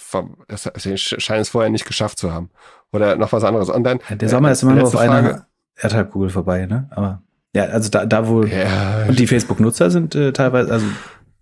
[0.95, 2.49] scheint es vorher nicht geschafft zu haben.
[2.91, 3.69] Oder noch was anderes.
[3.69, 3.99] Und dann.
[4.09, 6.87] Der Sommer ist immer nur auf einer Erdhalbkugel vorbei, ne?
[6.91, 7.23] Aber
[7.55, 10.85] ja, also da, da wo ja, und die Facebook-Nutzer sind äh, teilweise, also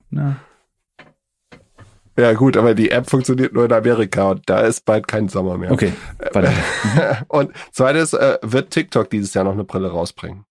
[0.10, 0.38] na.
[2.18, 5.58] Ja, gut, aber die App funktioniert nur in Amerika und da ist bald kein Sommer
[5.58, 5.72] mehr.
[5.72, 5.94] Okay.
[6.34, 6.52] Weiter.
[7.30, 10.46] und zweites, äh, wird TikTok dieses Jahr noch eine Brille rausbringen?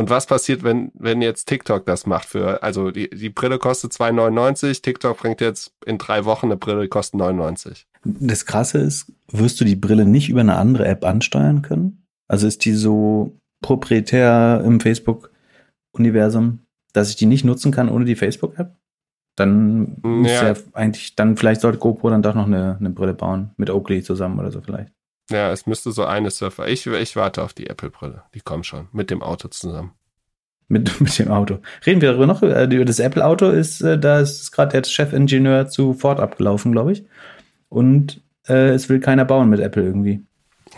[0.00, 3.92] Und was passiert, wenn, wenn jetzt TikTok das macht für, also die, die Brille kostet
[3.92, 7.86] 2,99, TikTok bringt jetzt in drei Wochen eine Brille, die kostet 99.
[8.04, 12.02] Das Krasse ist, wirst du die Brille nicht über eine andere App ansteuern können?
[12.28, 16.60] Also ist die so proprietär im Facebook-Universum,
[16.94, 18.74] dass ich die nicht nutzen kann ohne die Facebook-App?
[19.36, 20.52] Dann ja.
[20.52, 20.54] ja.
[20.72, 24.38] eigentlich, dann vielleicht sollte GoPro dann doch noch eine, eine Brille bauen mit Oakley zusammen
[24.38, 24.94] oder so vielleicht.
[25.30, 26.68] Ja, es müsste so eine Surfer.
[26.68, 28.22] Ich, ich warte auf die Apple-Brille.
[28.34, 28.88] Die kommen schon.
[28.92, 29.92] Mit dem Auto zusammen.
[30.68, 31.58] Mit, mit dem Auto.
[31.86, 32.42] Reden wir darüber noch.
[32.42, 36.92] Äh, über das Apple-Auto ist, äh, da ist gerade der Chefingenieur zu Ford abgelaufen, glaube
[36.92, 37.04] ich.
[37.68, 40.24] Und äh, es will keiner bauen mit Apple irgendwie.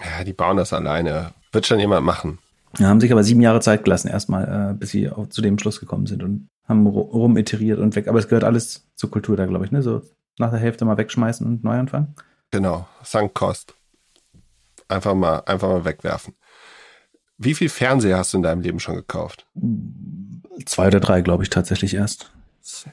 [0.05, 1.33] Ja, die bauen das alleine.
[1.53, 2.39] Wird schon jemand machen.
[2.79, 5.59] Ja, haben sich aber sieben Jahre Zeit gelassen, erstmal, äh, bis sie auch zu dem
[5.59, 8.09] Schluss gekommen sind und haben rumiteriert und weg.
[8.09, 9.83] Aber es gehört alles zur Kultur da, glaube ich, ne?
[9.83, 10.03] So
[10.39, 12.15] nach der Hälfte mal wegschmeißen und neu anfangen.
[12.51, 13.75] Genau, Sunk Cost.
[14.93, 16.35] Einfach mal, einfach mal wegwerfen.
[17.39, 19.47] Wie viel Fernseher hast du in deinem Leben schon gekauft?
[20.67, 22.31] Zwei oder drei, glaube ich, tatsächlich erst.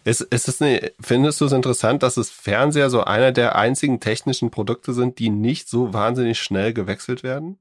[0.04, 4.00] Ist, ist es eine, findest du es interessant, dass es Fernseher so einer der einzigen
[4.00, 7.60] technischen Produkte sind, die nicht so wahnsinnig schnell gewechselt werden?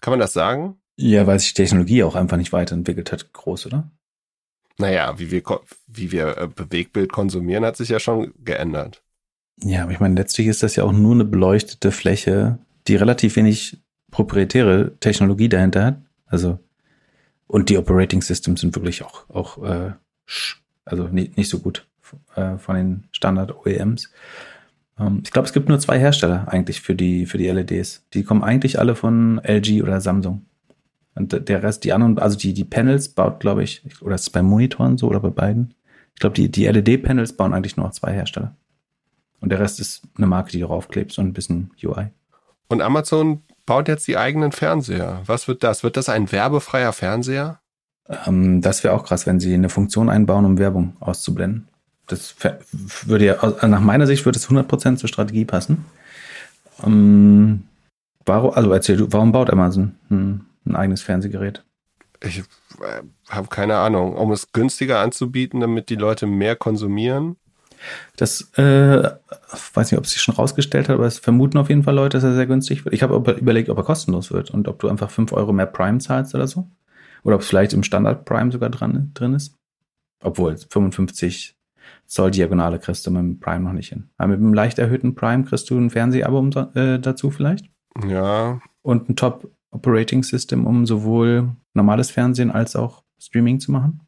[0.00, 0.80] Kann man das sagen?
[0.96, 3.90] Ja, weil sich die Technologie auch einfach nicht weiterentwickelt hat, groß, oder?
[4.78, 5.42] Naja, wie wir,
[5.86, 9.02] wie wir äh, Bewegbild konsumieren, hat sich ja schon geändert.
[9.62, 12.58] Ja, aber ich meine, letztlich ist das ja auch nur eine beleuchtete Fläche,
[12.90, 13.78] die relativ wenig
[14.10, 16.02] proprietäre Technologie dahinter hat.
[16.26, 16.58] Also,
[17.46, 19.92] und die Operating Systems sind wirklich auch, auch äh,
[20.84, 21.86] also nicht, nicht so gut
[22.34, 24.12] äh, von den Standard-OEMs.
[24.98, 28.06] Ähm, ich glaube, es gibt nur zwei Hersteller eigentlich für die, für die LEDs.
[28.12, 30.46] Die kommen eigentlich alle von LG oder Samsung.
[31.14, 34.30] Und der Rest, die anderen, also die, die Panels baut, glaube ich, oder ist es
[34.30, 35.74] bei Monitoren so oder bei beiden?
[36.14, 38.56] Ich glaube, die, die LED-Panels bauen eigentlich nur zwei Hersteller.
[39.40, 42.10] Und der Rest ist eine Marke, die du raufklebst und ein bisschen UI.
[42.70, 45.22] Und Amazon baut jetzt die eigenen Fernseher.
[45.26, 45.82] Was wird das?
[45.82, 47.60] Wird das ein werbefreier Fernseher?
[48.26, 51.66] Ähm, das wäre auch krass, wenn sie eine Funktion einbauen, um Werbung auszublenden.
[52.06, 52.36] Das
[53.06, 55.84] würde ja, also nach meiner Sicht würde es 100% zur Strategie passen.
[56.84, 57.64] Ähm,
[58.24, 61.64] warum, also erzähl du, warum baut Amazon ein, ein eigenes Fernsehgerät?
[62.22, 67.36] Ich äh, habe keine Ahnung, um es günstiger anzubieten, damit die Leute mehr konsumieren.
[68.16, 69.10] Das äh,
[69.74, 72.18] weiß nicht, ob es sich schon rausgestellt hat, aber es vermuten auf jeden Fall Leute,
[72.18, 72.94] dass er sehr günstig wird.
[72.94, 75.98] Ich habe überlegt, ob er kostenlos wird und ob du einfach 5 Euro mehr Prime
[75.98, 76.68] zahlst oder so.
[77.22, 79.54] Oder ob es vielleicht im Standard Prime sogar dran, drin ist.
[80.22, 81.56] Obwohl 55
[82.06, 84.10] Zoll Diagonale kriegst du mit dem Prime noch nicht hin.
[84.16, 87.66] Aber mit einem leicht erhöhten Prime kriegst du ein Fernsehabo äh, dazu vielleicht.
[88.06, 88.60] Ja.
[88.82, 94.00] Und ein Top Operating System, um sowohl normales Fernsehen als auch Streaming zu machen.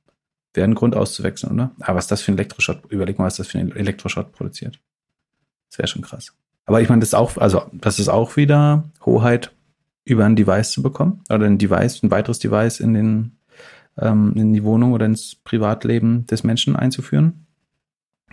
[0.54, 1.70] Wäre ein Grund auszuwechseln, oder?
[1.80, 2.82] Aber was das für ein Elektroschott?
[2.90, 4.78] Überleg mal, was das für ein Elektroschott produziert.
[5.70, 6.34] Das wäre schon krass.
[6.66, 9.52] Aber ich meine, das ist auch, also das ist auch wieder Hoheit
[10.04, 13.32] über ein Device zu bekommen oder ein Device, ein weiteres Device in den
[13.98, 17.46] ähm, in die Wohnung oder ins Privatleben des Menschen einzuführen.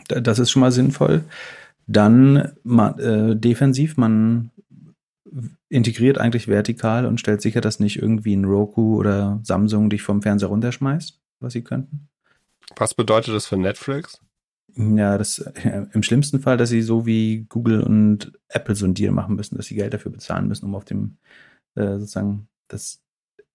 [0.07, 1.23] Das ist schon mal sinnvoll.
[1.87, 4.51] Dann man, äh, defensiv, man
[5.69, 10.21] integriert eigentlich vertikal und stellt sicher, dass nicht irgendwie ein Roku oder Samsung dich vom
[10.21, 12.08] Fernseher runterschmeißt, was sie könnten.
[12.75, 14.21] Was bedeutet das für Netflix?
[14.75, 18.93] Ja, das äh, im schlimmsten Fall, dass sie so wie Google und Apple so ein
[18.93, 21.17] Deal machen müssen, dass sie Geld dafür bezahlen müssen, um auf dem
[21.75, 23.01] äh, sozusagen, dass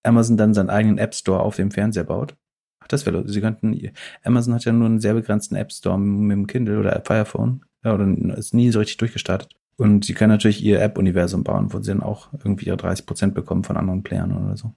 [0.02, 2.36] Amazon dann seinen eigenen App Store auf dem Fernseher baut.
[2.80, 6.36] Ach, das wäre, sie könnten, Amazon hat ja nur einen sehr begrenzten App Store mit
[6.36, 7.64] dem Kindle oder Fire Phone.
[7.84, 9.54] Ja, oder ist nie so richtig durchgestartet.
[9.76, 13.34] Und sie können natürlich ihr App-Universum bauen, wo sie dann auch irgendwie ihre 30 Prozent
[13.34, 14.74] bekommen von anderen Playern oder so.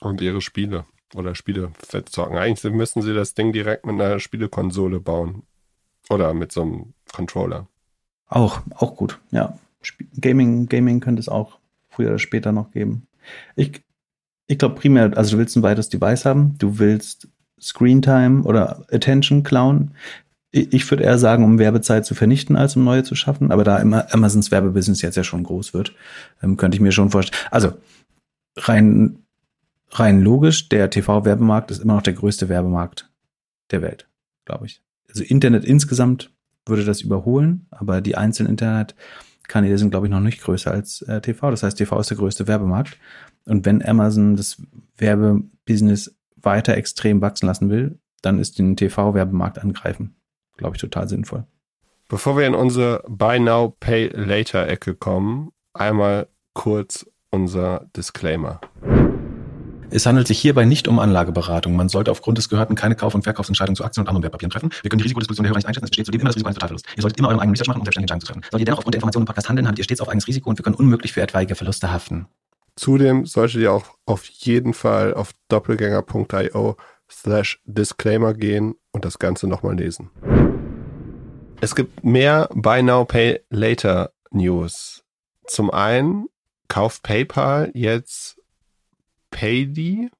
[0.00, 1.72] Und ihre Spiele oder Spiele
[2.06, 2.36] zocken.
[2.36, 5.42] Eigentlich müssen sie das Ding direkt mit einer Spielekonsole bauen.
[6.10, 7.68] Oder mit so einem Controller.
[8.28, 9.58] Auch, auch gut, ja.
[10.20, 11.58] Gaming, Gaming könnte es auch
[11.90, 13.06] früher oder später noch geben.
[13.56, 13.82] Ich,
[14.46, 17.28] ich glaube primär, also du willst ein weiteres Device haben, du willst
[17.60, 19.92] Screentime oder Attention klauen.
[20.50, 23.52] Ich würde eher sagen, um Werbezeit zu vernichten, als um neue zu schaffen.
[23.52, 25.94] Aber da immer Amazons Werbebusiness jetzt ja schon groß wird,
[26.42, 27.40] ähm, könnte ich mir schon vorstellen.
[27.50, 27.72] Also
[28.56, 29.21] rein,
[29.92, 33.10] rein logisch, der TV-Werbemarkt ist immer noch der größte Werbemarkt
[33.70, 34.08] der Welt,
[34.44, 34.82] glaube ich.
[35.08, 36.32] Also Internet insgesamt
[36.66, 41.20] würde das überholen, aber die einzelnen Internetkanäle sind, glaube ich, noch nicht größer als äh,
[41.20, 41.50] TV.
[41.50, 42.98] Das heißt, TV ist der größte Werbemarkt.
[43.44, 44.62] Und wenn Amazon das
[44.96, 50.14] Werbebusiness weiter extrem wachsen lassen will, dann ist den TV-Werbemarkt angreifen
[50.56, 51.44] glaube ich, total sinnvoll.
[52.08, 58.60] Bevor wir in unsere Buy Now, Pay Later Ecke kommen, einmal kurz unser Disclaimer.
[59.94, 61.76] Es handelt sich hierbei nicht um Anlageberatung.
[61.76, 64.70] Man sollte aufgrund des Gehörten keine Kauf- und Verkaufsentscheidungen zu Aktien und anderen Wertpapieren treffen.
[64.80, 65.84] Wir können die Risikodisposition der Hörer nicht einschätzen.
[65.84, 66.88] Es besteht zudem immer das Risiko eines Totalverlusts.
[66.96, 68.50] Ihr solltet immer euren eigenen Research machen, um selbstständige Entscheidungen zu treffen.
[68.50, 70.48] Solltet ihr dennoch aufgrund der Informationen im Podcast handeln, habt ihr stets auf eigenes Risiko
[70.48, 72.26] und wir können unmöglich für etwaige Verluste haften.
[72.74, 76.76] Zudem solltet ihr auch auf jeden Fall auf doppelgänger.io
[77.10, 80.08] slash Disclaimer gehen und das Ganze nochmal lesen.
[81.60, 85.04] Es gibt mehr Buy Now Pay Later News.
[85.46, 86.28] Zum einen
[86.68, 88.38] kauft PayPal jetzt
[89.32, 90.10] Paydi,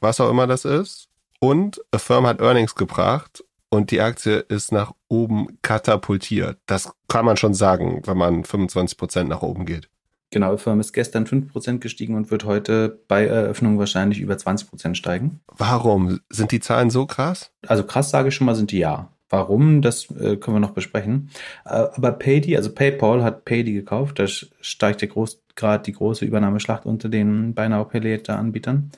[0.00, 1.08] was auch immer das ist,
[1.40, 6.58] und Affirm hat Earnings gebracht und die Aktie ist nach oben katapultiert.
[6.66, 9.88] Das kann man schon sagen, wenn man 25% nach oben geht.
[10.30, 15.40] Genau, Affirm ist gestern 5% gestiegen und wird heute bei Eröffnung wahrscheinlich über 20% steigen.
[15.56, 16.20] Warum?
[16.28, 17.52] Sind die Zahlen so krass?
[17.66, 19.08] Also krass sage ich schon mal, sind die ja.
[19.28, 21.30] Warum, das äh, können wir noch besprechen.
[21.64, 24.18] Äh, aber Paydi, also PayPal hat Paydi gekauft.
[24.18, 25.08] Da steigt ja
[25.56, 28.92] gerade die große Übernahmeschlacht unter den beinahe Pay Anbietern.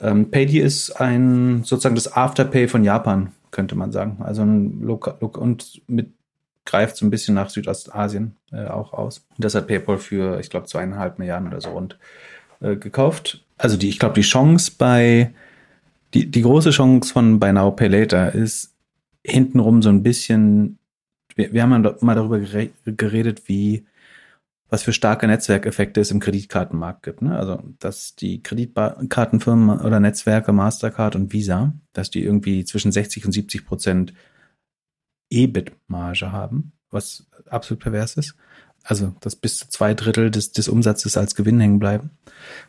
[0.00, 4.18] Ähm, Paydi ist ein sozusagen das Afterpay von Japan, könnte man sagen.
[4.20, 6.10] Also ein Loka und mit
[6.64, 9.24] greift so ein bisschen nach Südostasien äh, auch aus.
[9.36, 11.98] Und das hat PayPal für, ich glaube, zweieinhalb Milliarden oder so rund
[12.60, 13.42] äh, gekauft.
[13.56, 15.32] Also die, ich glaube, die Chance bei
[16.14, 18.74] die, die große Chance von Buy Now Pay Later ist
[19.28, 20.78] hintenrum so ein bisschen,
[21.34, 22.40] wir, wir haben mal darüber
[22.84, 23.86] geredet, wie
[24.70, 27.22] was für starke Netzwerkeffekte es im Kreditkartenmarkt gibt.
[27.22, 27.38] Ne?
[27.38, 33.32] Also, dass die Kreditkartenfirmen oder Netzwerke, Mastercard und Visa, dass die irgendwie zwischen 60 und
[33.32, 34.12] 70 Prozent
[35.30, 38.34] EBIT-Marge haben, was absolut pervers ist.
[38.84, 42.10] Also, dass bis zu zwei Drittel des, des Umsatzes als Gewinn hängen bleiben.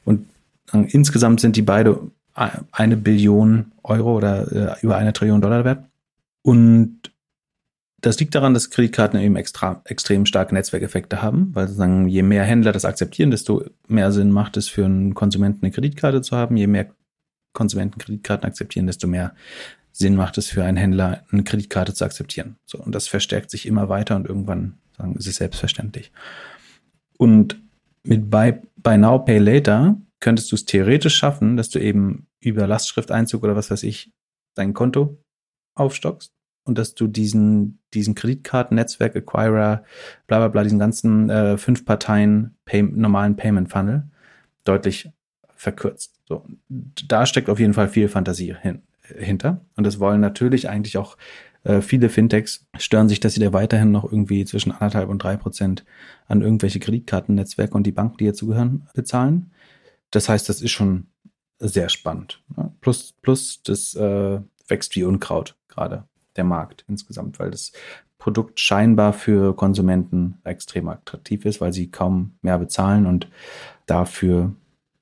[0.06, 0.28] Und
[0.72, 2.12] äh, insgesamt sind die beide
[2.72, 5.89] eine Billion Euro oder äh, über eine Trillion Dollar wert.
[6.50, 7.12] Und
[8.02, 12.44] das liegt daran, dass Kreditkarten eben extra, extrem starke Netzwerkeffekte haben, weil sozusagen je mehr
[12.44, 16.58] Händler das akzeptieren, desto mehr Sinn macht es für einen Konsumenten eine Kreditkarte zu haben.
[16.58, 16.90] Je mehr
[17.54, 19.36] Konsumenten Kreditkarten akzeptieren, desto mehr
[19.92, 22.56] Sinn macht es für einen Händler, eine Kreditkarte zu akzeptieren.
[22.66, 26.12] So, und das verstärkt sich immer weiter und irgendwann sagen, ist es selbstverständlich.
[27.20, 27.62] Und
[28.02, 32.66] Mit Buy, Buy Now, Pay Later könntest du es theoretisch schaffen, dass du eben über
[32.66, 34.12] Lastschrifteinzug oder was weiß ich
[34.56, 35.16] dein Konto
[35.76, 36.39] aufstockst
[36.70, 39.84] und dass du diesen, diesen Kreditkarten-Netzwerk, Acquirer,
[40.28, 44.04] bla bla bla, diesen ganzen äh, fünf Parteien pay normalen Payment Funnel
[44.64, 45.10] deutlich
[45.56, 46.14] verkürzt.
[46.28, 49.62] So, da steckt auf jeden Fall viel Fantasie hin, hinter.
[49.76, 51.18] Und das wollen natürlich eigentlich auch
[51.64, 55.36] äh, viele Fintechs stören sich, dass sie da weiterhin noch irgendwie zwischen anderthalb und drei
[55.36, 55.84] Prozent
[56.28, 59.52] an irgendwelche Kreditkartennetzwerke und die Banken, die dazugehören, bezahlen.
[60.12, 61.08] Das heißt, das ist schon
[61.58, 62.42] sehr spannend.
[62.56, 62.72] Ne?
[62.80, 66.06] Plus, plus das äh, wächst wie Unkraut gerade
[66.40, 67.74] der Markt insgesamt, weil das
[68.18, 73.30] Produkt scheinbar für Konsumenten extrem attraktiv ist, weil sie kaum mehr bezahlen und
[73.86, 74.54] dafür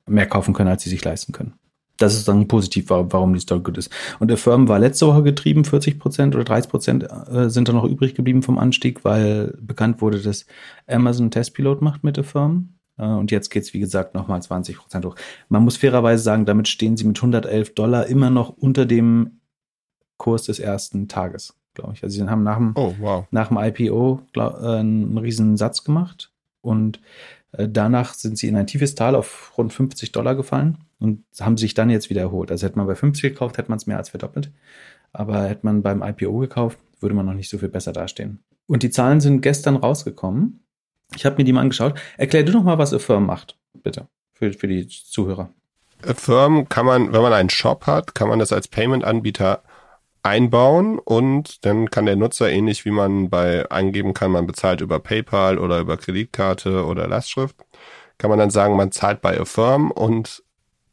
[0.07, 1.53] mehr kaufen können, als sie sich leisten können.
[1.97, 3.91] Das ist dann positiv, warum die Story gut ist.
[4.19, 7.73] Und der Firm war letzte Woche getrieben, 40 Prozent oder 30 Prozent äh, sind da
[7.73, 10.45] noch übrig geblieben vom Anstieg, weil bekannt wurde, dass
[10.85, 12.75] Amazon Testpilot macht mit der Firm.
[12.97, 15.15] Äh, und jetzt geht's wie gesagt, nochmal 20 Prozent hoch.
[15.49, 19.39] Man muss fairerweise sagen, damit stehen sie mit 111 Dollar immer noch unter dem
[20.17, 22.03] Kurs des ersten Tages, glaube ich.
[22.03, 23.25] Also sie haben nach dem, oh, wow.
[23.31, 26.99] nach dem IPO glaub, äh, einen riesen Satz gemacht und
[27.51, 31.57] äh, danach sind sie in ein tiefes Tal auf rund 50 Dollar gefallen und haben
[31.57, 32.51] sich dann jetzt wieder erholt.
[32.51, 34.51] Also hätte man bei 50 gekauft, hätte man es mehr als verdoppelt.
[35.13, 38.43] Aber hätte man beim IPO gekauft, würde man noch nicht so viel besser dastehen.
[38.67, 40.63] Und die Zahlen sind gestern rausgekommen.
[41.15, 41.99] Ich habe mir die mal angeschaut.
[42.17, 45.49] Erklär du noch mal, was Affirm macht, bitte, für, für die Zuhörer.
[46.05, 49.63] Affirm kann man, wenn man einen Shop hat, kann man das als Payment-Anbieter
[50.27, 54.99] einbauen und dann kann der Nutzer ähnlich wie man bei eingeben kann, man bezahlt über
[54.99, 57.55] PayPal oder über Kreditkarte oder Lastschrift,
[58.17, 60.43] kann man dann sagen, man zahlt bei Affirm und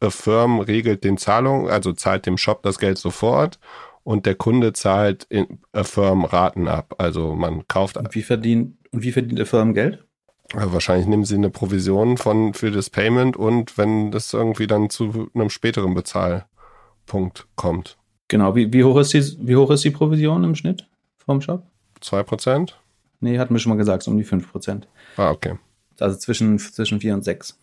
[0.00, 3.58] Affirm regelt den Zahlungen, also zahlt dem Shop das Geld sofort
[4.04, 6.94] und der Kunde zahlt in Affirm Raten ab.
[6.98, 7.96] Also man kauft.
[7.96, 10.04] Und wie verdient, und wie verdient Affirm Geld?
[10.52, 15.30] Wahrscheinlich nehmen sie eine Provision von, für das Payment und wenn das irgendwie dann zu
[15.34, 17.96] einem späteren Bezahlpunkt kommt.
[18.28, 21.62] Genau, wie, wie, hoch ist die, wie hoch ist die Provision im Schnitt vom Shop?
[22.02, 22.72] 2%?
[23.20, 24.82] Nee, hatten wir schon mal gesagt, um die 5%.
[25.16, 25.58] Ah, okay.
[25.98, 27.58] Also zwischen, zwischen 4 und 6.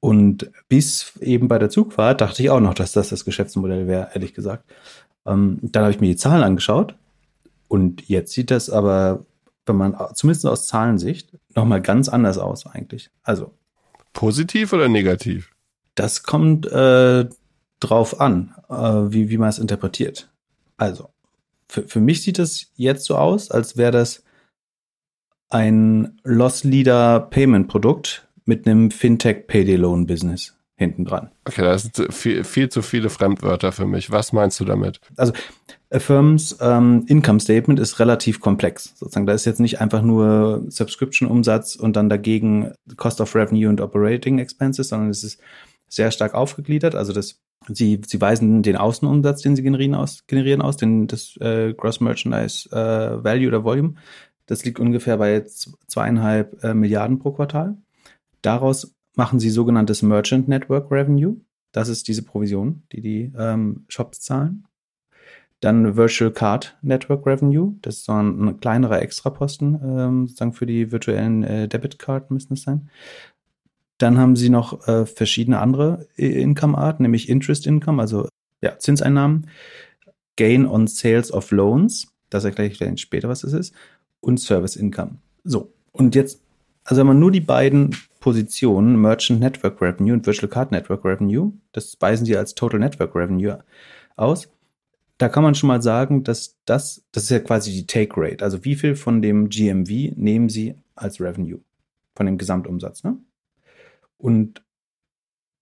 [0.00, 4.10] Und bis eben bei der Zugfahrt dachte ich auch noch, dass das das Geschäftsmodell wäre,
[4.14, 4.64] ehrlich gesagt.
[5.26, 6.94] Ähm, dann habe ich mir die Zahlen angeschaut
[7.68, 9.24] und jetzt sieht das aber,
[9.66, 13.10] wenn man zumindest aus Zahlensicht, nochmal ganz anders aus eigentlich.
[13.22, 13.52] Also.
[14.12, 15.52] Positiv oder negativ?
[15.94, 17.28] Das kommt äh,
[17.80, 20.28] drauf an, äh, wie, wie man es interpretiert.
[20.76, 21.10] Also,
[21.68, 24.22] für, für mich sieht es jetzt so aus, als wäre das
[25.50, 31.30] ein Loss Leader Payment Produkt mit einem Fintech Payday Loan Business hinten dran.
[31.44, 34.12] Okay, das sind viel, viel zu viele Fremdwörter für mich.
[34.12, 35.00] Was meinst du damit?
[35.16, 35.32] Also
[35.90, 38.94] Affirms ähm, Income Statement ist relativ komplex.
[38.96, 43.80] Sozusagen, da ist jetzt nicht einfach nur Subscription-Umsatz und dann dagegen Cost of Revenue und
[43.80, 45.40] Operating Expenses, sondern es ist
[45.88, 46.94] sehr stark aufgegliedert.
[46.94, 51.36] Also das Sie, sie weisen den Außenumsatz, den sie generieren aus, generieren aus den, das
[51.38, 53.94] äh, Gross Merchandise äh, Value oder Volume.
[54.46, 57.76] Das liegt ungefähr bei zweieinhalb äh, Milliarden pro Quartal.
[58.40, 61.36] Daraus machen sie sogenanntes Merchant Network Revenue.
[61.72, 64.64] Das ist diese Provision, die die ähm, Shops zahlen.
[65.60, 67.74] Dann Virtual Card Network Revenue.
[67.82, 72.54] Das ist so ein, ein kleinerer Extraposten, ähm, sozusagen für die virtuellen äh, Debitkarten müssen
[72.54, 72.88] es sein.
[73.98, 78.28] Dann haben sie noch äh, verschiedene andere äh, Income-Arten, nämlich Interest Income, also
[78.60, 79.48] ja, Zinseinnahmen,
[80.36, 83.74] Gain on Sales of Loans, das erkläre ich vielleicht später, was das ist,
[84.20, 85.18] und Service Income.
[85.44, 86.40] So, und jetzt,
[86.84, 91.52] also wenn man nur die beiden Positionen, Merchant Network Revenue und Virtual Card Network Revenue,
[91.72, 93.58] das weisen sie als Total Network Revenue
[94.16, 94.48] aus,
[95.18, 98.44] da kann man schon mal sagen, dass das, das ist ja quasi die Take Rate,
[98.44, 101.60] also wie viel von dem GMV nehmen sie als Revenue,
[102.14, 103.18] von dem Gesamtumsatz, ne?
[104.18, 104.62] Und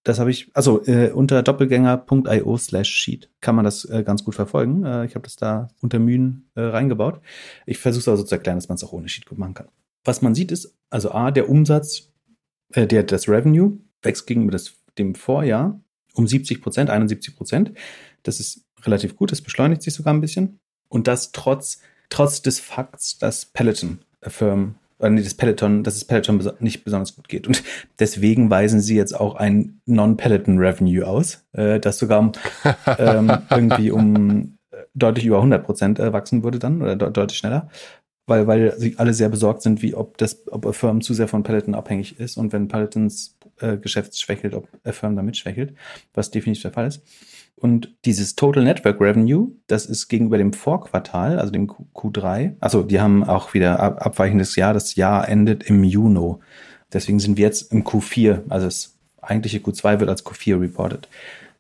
[0.06, 4.36] das habe ich, also äh, unter doppelgänger.io slash sheet kann man das äh, ganz gut
[4.36, 4.84] verfolgen.
[4.84, 7.20] Äh, ich habe das da unter Mühen äh, reingebaut.
[7.66, 9.68] Ich versuche es also zu erklären, dass man es auch ohne Sheet gut machen kann.
[10.04, 12.12] Was man sieht ist, also A, der Umsatz,
[12.72, 15.80] äh, der, das Revenue wächst gegenüber das, dem Vorjahr
[16.14, 17.72] um 70 Prozent, 71 Prozent.
[18.22, 20.60] Das ist relativ gut, das beschleunigt sich sogar ein bisschen.
[20.88, 26.04] Und das trotz, trotz des Fakts, dass Peloton Firm äh, nee, das Peloton, dass es
[26.04, 27.46] Peloton nicht besonders gut geht.
[27.46, 27.62] Und
[27.98, 32.32] deswegen weisen sie jetzt auch ein Non-Peloton-Revenue aus, äh, das sogar
[32.98, 37.38] ähm, irgendwie um äh, deutlich über 100 Prozent äh, wachsen würde dann oder de deutlich
[37.38, 37.68] schneller,
[38.26, 41.42] weil, weil sie alle sehr besorgt sind, wie ob das, ob Affirm zu sehr von
[41.42, 45.74] Peloton abhängig ist und wenn Pelotons äh, Geschäft schwächelt, ob Affirm damit schwächelt,
[46.14, 47.02] was definitiv der Fall ist.
[47.58, 53.00] Und dieses Total Network Revenue, das ist gegenüber dem Vorquartal, also dem Q3, also die
[53.00, 56.34] haben auch wieder ab, abweichendes Jahr, das Jahr endet im Juni.
[56.92, 61.08] Deswegen sind wir jetzt im Q4, also das eigentliche Q2 wird als Q4 reported.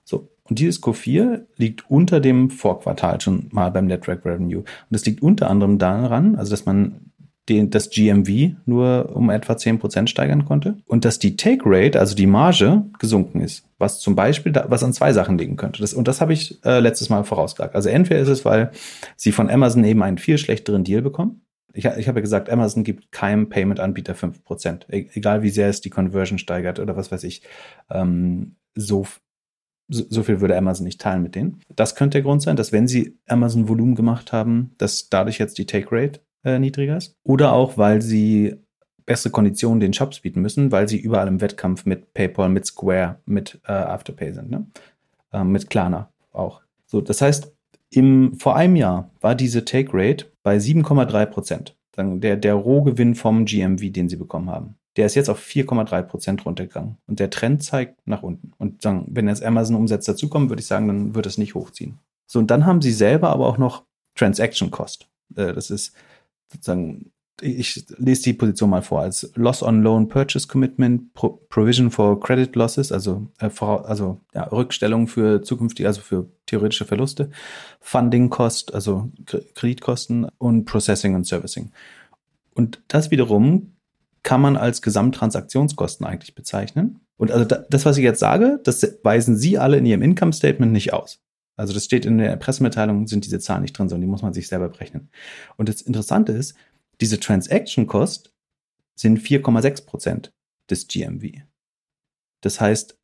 [0.04, 0.28] So.
[0.44, 4.60] Und dieses Q4 liegt unter dem Vorquartal schon mal beim Network Revenue.
[4.60, 7.10] Und das liegt unter anderem daran, also dass man
[7.48, 12.14] den, das GMV nur um etwa 10% steigern konnte und dass die Take Rate, also
[12.14, 13.64] die Marge, gesunken ist.
[13.78, 15.80] Was zum Beispiel, da, was an zwei Sachen liegen könnte.
[15.80, 17.74] Das, und das habe ich äh, letztes Mal vorausgesagt.
[17.74, 18.70] Also entweder ist es, weil
[19.16, 21.42] sie von Amazon eben einen viel schlechteren Deal bekommen.
[21.72, 24.90] Ich, ich habe ja gesagt, Amazon gibt keinem Payment-Anbieter 5%.
[24.90, 27.42] E egal wie sehr es die Conversion steigert oder was weiß ich.
[27.90, 29.06] Ähm, so
[29.88, 31.60] so, so viel würde Amazon nicht teilen mit denen.
[31.74, 35.58] Das könnte der Grund sein, dass wenn sie Amazon Volumen gemacht haben, dass dadurch jetzt
[35.58, 37.16] die Take Rate äh, niedriger ist.
[37.24, 38.56] Oder auch, weil sie
[39.04, 43.16] bessere Konditionen den Shops bieten müssen, weil sie überall im Wettkampf mit PayPal, mit Square,
[43.26, 44.66] mit äh, Afterpay sind, ne?
[45.32, 46.62] Äh, mit Klarna auch.
[46.86, 47.52] So, das heißt,
[47.90, 51.76] im, vor einem Jahr war diese Take Rate bei 7,3 Prozent.
[51.98, 54.74] Der, der Rohgewinn vom GMV, den sie bekommen haben.
[54.96, 56.98] Der ist jetzt auf 4,3 Prozent runtergegangen.
[57.06, 58.52] Und der Trend zeigt nach unten.
[58.58, 61.98] Und dann, wenn jetzt Amazon-Umsätze dazukommen, würde ich sagen, dann wird es nicht hochziehen.
[62.26, 65.08] So, und dann haben sie selber aber auch noch Transaction Cost.
[65.36, 65.94] Äh, das ist
[66.52, 71.90] sozusagen, ich lese die Position mal vor, als Loss on Loan Purchase Commitment, Pro Provision
[71.90, 77.30] for Credit Losses, also, äh, also ja, Rückstellung für zukünftige, also für theoretische Verluste,
[77.80, 79.10] Funding Cost, also
[79.54, 81.72] Kreditkosten und Processing und Servicing.
[82.54, 83.72] Und das wiederum
[84.22, 87.00] kann man als Gesamttransaktionskosten eigentlich bezeichnen.
[87.16, 90.72] Und also das, was ich jetzt sage, das weisen Sie alle in Ihrem Income Statement
[90.72, 91.20] nicht aus.
[91.56, 94.34] Also das steht in der Pressemitteilung, sind diese Zahlen nicht drin, sondern die muss man
[94.34, 95.08] sich selber berechnen.
[95.56, 96.54] Und das Interessante ist,
[97.00, 98.32] diese Transaction Cost
[98.94, 100.32] sind 4,6 Prozent
[100.70, 101.42] des GMV.
[102.42, 102.98] Das heißt,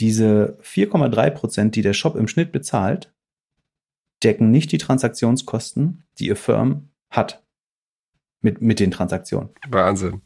[0.00, 3.12] diese 4,3 Prozent, die der Shop im Schnitt bezahlt,
[4.22, 7.42] decken nicht die Transaktionskosten, die ihr Firm hat
[8.40, 9.50] mit, mit den Transaktionen.
[9.68, 10.22] Wahnsinn.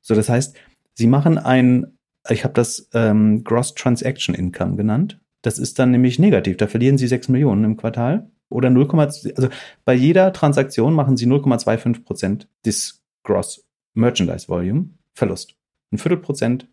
[0.00, 0.56] So, das heißt,
[0.94, 5.20] sie machen ein, ich habe das ähm, Gross Transaction Income genannt.
[5.42, 6.56] Das ist dann nämlich negativ.
[6.56, 9.48] Da verlieren Sie 6 Millionen im Quartal oder 0, also
[9.84, 15.54] bei jeder Transaktion machen Sie 0,25 Prozent des Gross Merchandise Volume Verlust.
[15.92, 16.68] Ein Viertelprozent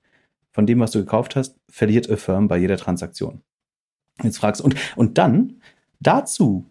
[0.51, 3.41] von dem, was du gekauft hast, verliert a Firm bei jeder Transaktion.
[4.23, 5.61] Jetzt fragst du, und, und dann
[5.99, 6.65] dazu,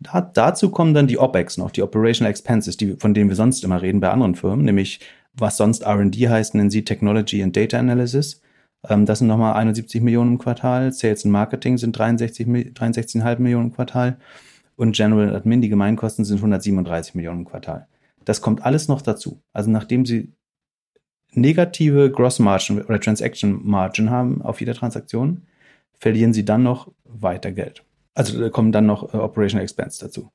[0.00, 3.64] da, dazu kommen dann die OPEX noch, die Operational Expenses, die, von denen wir sonst
[3.64, 5.00] immer reden bei anderen Firmen, nämlich
[5.32, 8.41] was sonst R&D heißt, nennen sie Technology and Data Analysis.
[8.88, 10.92] Ähm, das sind nochmal 71 Millionen im Quartal.
[10.92, 14.18] Sales und Marketing sind 63, 63,5 Millionen im Quartal.
[14.76, 17.86] Und General Admin, die Gemeinkosten, sind 137 Millionen im Quartal.
[18.24, 19.42] Das kommt alles noch dazu.
[19.52, 20.32] Also nachdem sie
[21.32, 25.42] negative Gross Margin oder Transaction Margin haben auf jeder Transaktion,
[25.98, 27.84] verlieren sie dann noch weiter Geld.
[28.14, 30.30] Also da kommen dann noch äh, Operational Expense dazu.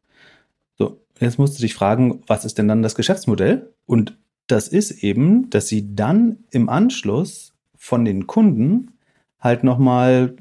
[0.78, 3.74] So, jetzt musst du dich fragen, was ist denn dann das Geschäftsmodell?
[3.86, 8.98] Und das ist eben, dass sie dann im Anschluss von den Kunden
[9.40, 10.36] halt nochmal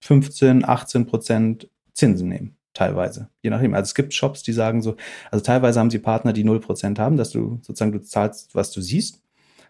[0.00, 3.28] 15, 18 Prozent Zinsen nehmen, teilweise.
[3.42, 3.74] Je nachdem.
[3.74, 4.96] Also es gibt Shops, die sagen so,
[5.30, 8.70] also teilweise haben sie Partner, die 0 Prozent haben, dass du sozusagen du zahlst, was
[8.70, 9.22] du siehst.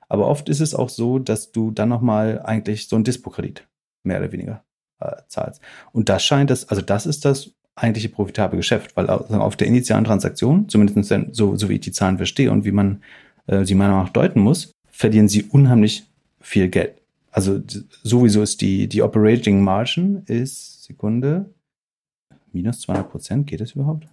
[0.09, 3.67] Aber oft ist es auch so, dass du dann nochmal eigentlich so ein Dispo-Kredit
[4.03, 4.65] mehr oder weniger
[5.01, 5.61] äh, zahlst.
[5.93, 10.05] Und das scheint das, also das ist das eigentliche profitable Geschäft, weil auf der initialen
[10.05, 13.03] Transaktion, zumindest so, so wie ich die Zahlen verstehe und wie man
[13.47, 16.07] äh, sie meiner Meinung nach deuten muss, verlieren sie unheimlich
[16.41, 17.03] viel Geld.
[17.37, 17.61] Also
[18.03, 21.53] sowieso ist die, die Operating Margin ist, Sekunde,
[22.51, 24.09] minus 200 Prozent, geht das überhaupt?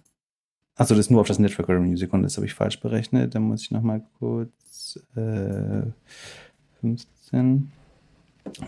[0.76, 3.40] Achso, das ist nur auf das Network Revenue, Sekunde, das habe ich falsch berechnet, da
[3.40, 5.84] muss ich nochmal kurz, äh,
[6.82, 7.72] 15,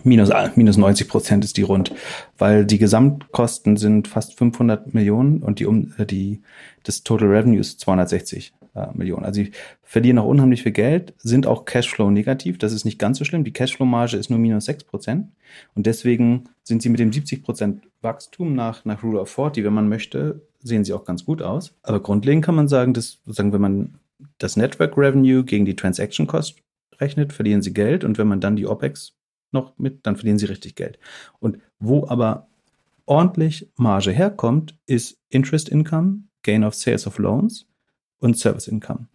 [0.03, 1.93] minus, ah, minus 90 Prozent ist die rund,
[2.39, 6.41] weil die Gesamtkosten sind fast 500 Millionen und die, um, äh, die,
[6.81, 9.25] das Total Revenue ist 260 äh, Millionen.
[9.25, 12.57] Also sie verlieren auch unheimlich viel Geld, sind auch Cashflow negativ.
[12.57, 13.43] Das ist nicht ganz so schlimm.
[13.43, 15.31] Die Cashflow-Marge ist nur minus 6 Prozent.
[15.73, 19.73] Und deswegen sind sie mit dem 70 Prozent Wachstum nach, nach Rule of 40, wenn
[19.73, 21.75] man möchte, sehen sie auch ganz gut aus.
[21.83, 23.95] Aber grundlegend kann man sagen, dass sozusagen, wenn man
[24.37, 26.57] das Network Revenue gegen die Transaction Cost
[26.99, 28.03] rechnet, verlieren sie Geld.
[28.03, 29.13] Und wenn man dann die OPEX
[29.51, 30.99] noch mit, dann verlieren sie richtig Geld.
[31.39, 32.47] Und wo aber
[33.05, 37.65] ordentlich Marge herkommt, ist Interest Income, Gain of Sales of Loans
[38.19, 39.07] und Service Income.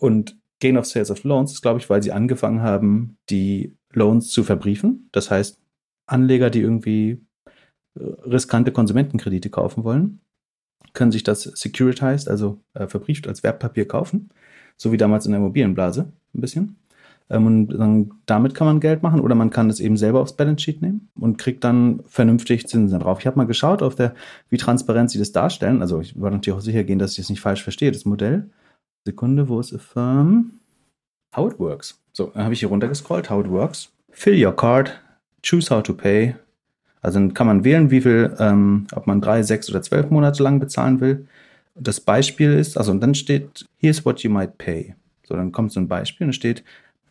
[0.00, 4.28] Und Gain of Sales of Loans ist, glaube ich, weil sie angefangen haben, die Loans
[4.28, 5.08] zu verbriefen.
[5.12, 5.60] Das heißt,
[6.06, 7.24] Anleger, die irgendwie
[7.94, 10.20] äh, riskante Konsumentenkredite kaufen wollen,
[10.94, 14.30] können sich das securitized, also äh, verbrieft als Wertpapier kaufen,
[14.76, 16.76] so wie damals in der Immobilienblase ein bisschen.
[17.30, 20.36] Ähm, und dann, damit kann man Geld machen oder man kann es eben selber aufs
[20.36, 23.20] Balance Sheet nehmen und kriegt dann vernünftig Zinsen drauf.
[23.20, 24.14] Ich habe mal geschaut, auf der,
[24.48, 25.82] wie transparent sie das darstellen.
[25.82, 28.50] Also ich wollte natürlich auch sicher gehen, dass ich das nicht falsch verstehe, das Modell.
[29.04, 30.52] Sekunde, wo ist Affirm?
[31.36, 32.00] How it works.
[32.12, 33.90] So, dann habe ich hier runtergescrollt, how it works.
[34.10, 34.98] Fill your card,
[35.42, 36.34] choose how to pay.
[37.00, 40.42] Also dann kann man wählen, wie viel, ähm, ob man drei, sechs oder zwölf Monate
[40.42, 41.26] lang bezahlen will.
[41.74, 44.94] Das Beispiel ist, also und dann steht, here's what you might pay.
[45.22, 46.64] So, dann kommt so ein Beispiel und steht,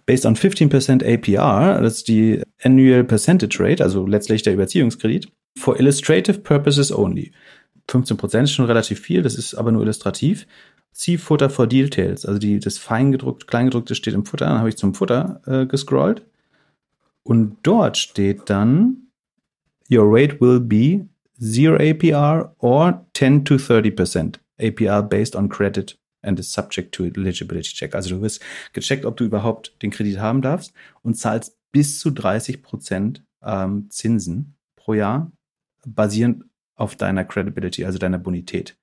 [0.08, 5.80] based on 15% APR, das ist die Annual Percentage Rate, also letztlich der Überziehungskredit, for
[5.80, 7.32] illustrative purposes only.
[7.90, 10.48] 15% ist schon relativ viel, das ist aber nur illustrativ.
[10.92, 14.78] See Footer for Details, also die, das Feingedruckt, Kleingedruckte steht im Futter, dann habe ich
[14.78, 16.26] zum Futter äh, gescrollt.
[17.24, 19.10] Und dort steht dann,
[19.92, 21.06] your rate will be
[21.40, 27.70] zero APR or 10 to 30% APR based on credit and is subject to eligibility
[27.70, 27.96] check.
[27.96, 28.42] Also du wirst
[28.74, 33.90] gecheckt, ob du überhaupt den Kredit haben darfst und zahlst bis zu 30 Prozent ähm,
[33.90, 35.32] Zinsen pro Jahr,
[35.86, 36.46] basierend
[36.76, 38.78] auf deiner Credibility, also deiner Bonität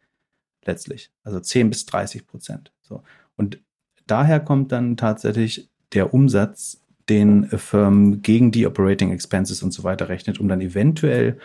[0.64, 1.10] letztlich.
[1.22, 2.72] Also 10 bis 30 Prozent.
[2.82, 3.02] So.
[3.36, 3.60] Und
[4.06, 10.08] daher kommt dann tatsächlich der Umsatz, den Firmen gegen die Operating Expenses und so weiter
[10.08, 11.38] rechnet, um dann eventuell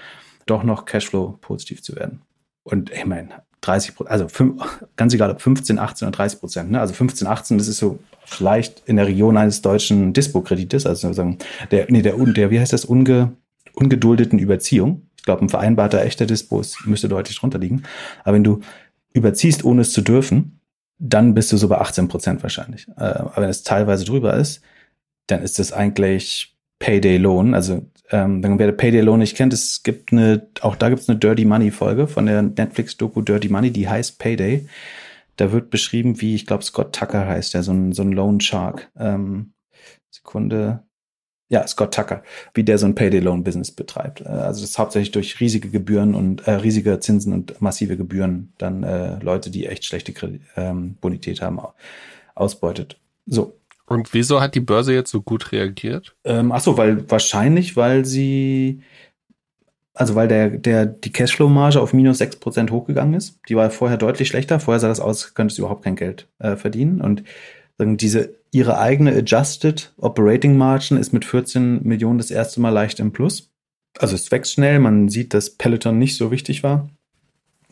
[0.45, 2.21] doch noch Cashflow positiv zu werden.
[2.63, 4.61] Und ich meine, 30 also fünf,
[4.95, 6.71] ganz egal ob 15, 18 oder 30 Prozent.
[6.71, 6.79] Ne?
[6.79, 11.37] Also 15, 18, das ist so vielleicht in der Region eines deutschen Dispo-Kredites, also sozusagen
[11.71, 13.33] der, nee, der, der, wie heißt das, unge,
[13.73, 15.07] ungeduldeten Überziehung.
[15.17, 17.83] Ich glaube, ein vereinbarter echter Dispo ist, müsste deutlich drunter liegen.
[18.23, 18.61] Aber wenn du
[19.13, 20.59] überziehst, ohne es zu dürfen,
[20.99, 22.87] dann bist du so bei 18 Prozent wahrscheinlich.
[22.97, 24.61] Äh, aber wenn es teilweise drüber ist,
[25.27, 27.53] dann ist das eigentlich Payday Loan.
[27.53, 31.09] Also ähm, wer der Payday Loan nicht kennt, es gibt eine, auch da gibt es
[31.09, 34.67] eine Dirty Money Folge von der Netflix-Doku Dirty Money, die heißt Payday.
[35.35, 38.39] Da wird beschrieben, wie, ich glaube, Scott Tucker heißt, der so ein, so ein Loan
[38.41, 38.89] Shark.
[38.97, 39.53] Ähm,
[40.11, 40.83] Sekunde.
[41.51, 42.21] Ja, Scott Tucker,
[42.53, 44.21] wie der so ein Payday Loan Business betreibt.
[44.21, 48.53] Äh, also das ist hauptsächlich durch riesige Gebühren und äh, riesige Zinsen und massive Gebühren
[48.57, 51.59] dann äh, Leute, die echt schlechte Kredit, ähm, Bonität haben,
[52.35, 52.99] ausbeutet.
[53.25, 53.58] So,
[53.89, 56.15] und wieso hat die Börse jetzt so gut reagiert?
[56.23, 58.81] Ähm, ach so, weil wahrscheinlich, weil sie,
[59.95, 63.39] also weil der, der, die Cashflow-Marge auf minus 6% hochgegangen ist.
[63.49, 64.59] Die war vorher deutlich schlechter.
[64.59, 67.01] Vorher sah das aus, könntest du überhaupt kein Geld äh, verdienen.
[67.01, 67.23] Und
[67.79, 73.11] diese, ihre eigene Adjusted Operating Margin ist mit 14 Millionen das erste Mal leicht im
[73.11, 73.51] Plus.
[73.97, 74.79] Also es wächst schnell.
[74.79, 76.89] Man sieht, dass Peloton nicht so wichtig war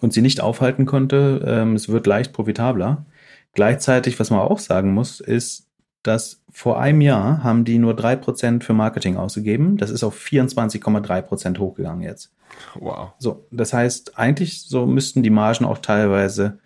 [0.02, 1.44] und sie nicht aufhalten konnte.
[1.46, 3.06] Ähm, es wird leicht profitabler.
[3.54, 5.67] Gleichzeitig, was man auch sagen muss, ist,
[6.08, 9.78] dass vor einem Jahr haben die nur 3% für Marketing ausgegeben.
[9.78, 12.34] Das ist auf 24,3% hochgegangen jetzt.
[12.76, 13.12] Wow.
[13.20, 16.60] So, das heißt, eigentlich so müssten die Margen auch teilweise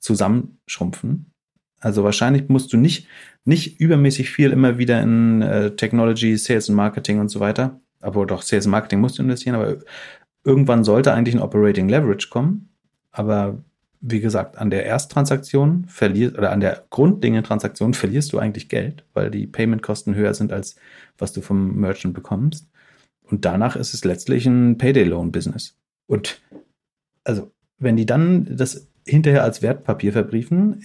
[0.00, 1.30] zusammenschrumpfen.
[1.80, 3.06] Also wahrscheinlich musst du nicht,
[3.44, 7.80] nicht übermäßig viel immer wieder in äh, Technology, Sales und Marketing und so weiter.
[8.00, 9.76] Aber doch, Sales und Marketing musst du investieren, aber
[10.44, 12.70] irgendwann sollte eigentlich ein Operating Leverage kommen.
[13.12, 13.62] Aber
[14.06, 19.30] wie gesagt, an der Ersttransaktion verlierst oder an der Grunddinge-Transaktion verlierst du eigentlich Geld, weil
[19.30, 20.76] die Payment-Kosten höher sind als
[21.16, 22.68] was du vom Merchant bekommst.
[23.30, 25.76] Und danach ist es letztlich ein Payday-Loan-Business.
[26.06, 26.42] Und
[27.24, 30.82] also, wenn die dann das hinterher als Wertpapier verbriefen,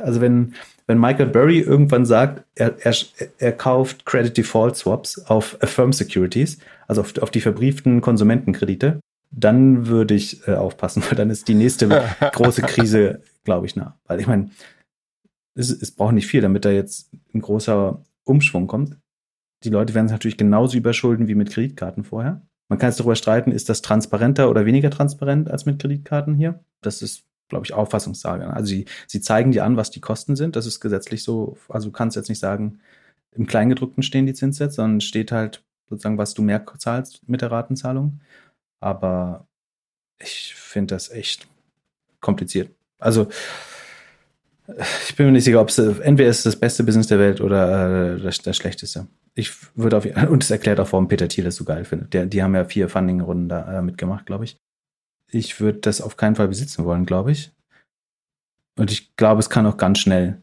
[0.00, 0.54] also wenn,
[0.88, 2.94] wenn Michael Burry irgendwann sagt, er, er,
[3.38, 8.98] er kauft Credit Default Swaps auf Affirm Securities, also auf, auf die verbrieften Konsumentenkredite,
[9.30, 11.88] dann würde ich äh, aufpassen, weil dann ist die nächste
[12.32, 13.98] große Krise, glaube ich, nah.
[14.06, 14.50] Weil ich meine,
[15.54, 18.96] es, es braucht nicht viel, damit da jetzt ein großer Umschwung kommt.
[19.64, 22.42] Die Leute werden sich natürlich genauso überschulden wie mit Kreditkarten vorher.
[22.68, 26.62] Man kann jetzt darüber streiten, ist das transparenter oder weniger transparent als mit Kreditkarten hier?
[26.82, 28.46] Das ist, glaube ich, Auffassungssache.
[28.46, 30.54] Also sie, sie zeigen dir an, was die Kosten sind.
[30.54, 32.80] Das ist gesetzlich so, also du kannst jetzt nicht sagen,
[33.32, 37.50] im Kleingedruckten stehen die Zinssätze, sondern steht halt sozusagen, was du mehr zahlst mit der
[37.50, 38.20] Ratenzahlung.
[38.80, 39.46] Aber
[40.18, 41.46] ich finde das echt
[42.20, 42.70] kompliziert.
[42.98, 43.28] Also,
[45.08, 48.16] ich bin mir nicht sicher, ob es entweder ist das beste Business der Welt oder
[48.16, 49.06] äh, das, das schlechteste.
[49.34, 52.12] Ich würde auf und es erklärt auch, warum Peter Thiel das so geil findet.
[52.12, 54.58] Der, die haben ja vier Funding-Runden da äh, mitgemacht, glaube ich.
[55.30, 57.52] Ich würde das auf keinen Fall besitzen wollen, glaube ich.
[58.78, 60.40] Und ich glaube, es kann auch ganz schnell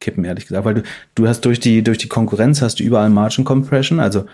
[0.00, 0.82] kippen, ehrlich gesagt, weil du,
[1.14, 4.26] du hast durch die, durch die Konkurrenz hast du überall Margin Compression, also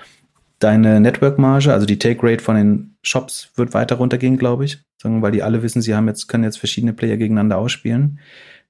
[0.62, 4.78] Deine Network-Marge, also die Take-Rate von den Shops, wird weiter runtergehen, glaube ich.
[5.02, 8.20] Weil die alle wissen, sie haben jetzt, können jetzt verschiedene Player gegeneinander ausspielen.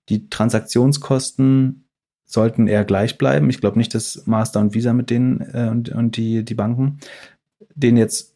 [0.09, 1.85] Die Transaktionskosten
[2.25, 3.51] sollten eher gleich bleiben.
[3.51, 6.99] Ich glaube nicht, dass Master und Visa mit denen äh, und, und die, die Banken
[7.75, 8.35] denen jetzt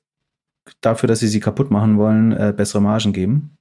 [0.81, 3.57] dafür, dass sie sie kaputt machen wollen, äh, bessere Margen geben.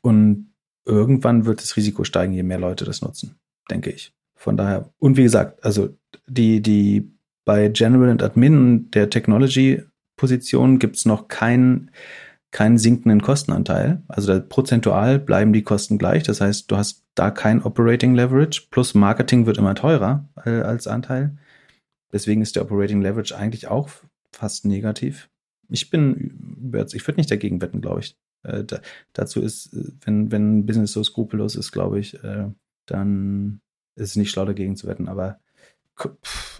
[0.00, 0.52] Und
[0.84, 3.36] irgendwann wird das Risiko steigen, je mehr Leute das nutzen,
[3.70, 4.12] denke ich.
[4.34, 5.90] Von daher, und wie gesagt, also
[6.26, 7.12] die, die
[7.48, 11.90] bei General und Admin der Technology-Position gibt es noch keinen
[12.50, 14.02] keinen sinkenden Kostenanteil.
[14.06, 16.24] Also prozentual bleiben die Kosten gleich.
[16.24, 18.66] Das heißt, du hast da kein Operating Leverage.
[18.70, 21.38] Plus Marketing wird immer teurer äh, als Anteil.
[22.12, 23.88] Deswegen ist der Operating Leverage eigentlich auch
[24.30, 25.30] fast negativ.
[25.70, 26.60] Ich bin,
[26.92, 28.14] ich würde nicht dagegen wetten, glaube ich.
[28.42, 28.80] Äh, da,
[29.14, 29.74] dazu ist,
[30.04, 32.50] wenn, wenn ein Business so skrupellos ist, glaube ich, äh,
[32.84, 33.62] dann
[33.94, 35.08] ist es nicht schlau dagegen zu wetten.
[35.08, 35.40] Aber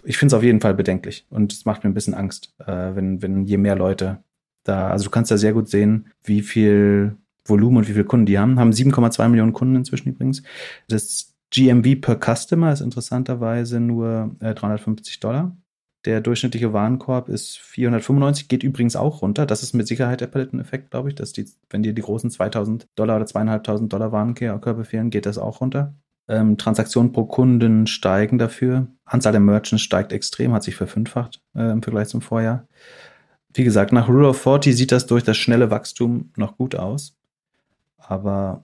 [0.03, 2.95] ich finde es auf jeden Fall bedenklich und es macht mir ein bisschen Angst, äh,
[2.95, 4.23] wenn, wenn je mehr Leute
[4.63, 7.15] da, also du kannst da sehr gut sehen, wie viel
[7.45, 8.59] Volumen und wie viele Kunden die haben.
[8.59, 10.43] Haben 7,2 Millionen Kunden inzwischen übrigens.
[10.87, 15.57] Das GMV per Customer ist interessanterweise nur äh, 350 Dollar.
[16.05, 19.45] Der durchschnittliche Warenkorb ist 495, geht übrigens auch runter.
[19.45, 22.87] Das ist mit Sicherheit der Paletteneffekt, glaube ich, dass die, wenn dir die großen 2000
[22.95, 25.93] Dollar oder 2500 Dollar Warenkörbe fehlen, geht das auch runter.
[26.29, 28.87] Ähm, Transaktionen pro Kunden steigen dafür.
[29.03, 32.67] Anzahl der Merchants steigt extrem, hat sich verfünffacht äh, im Vergleich zum Vorjahr.
[33.51, 37.17] Wie gesagt, nach Rule of 40 sieht das durch das schnelle Wachstum noch gut aus.
[37.97, 38.63] Aber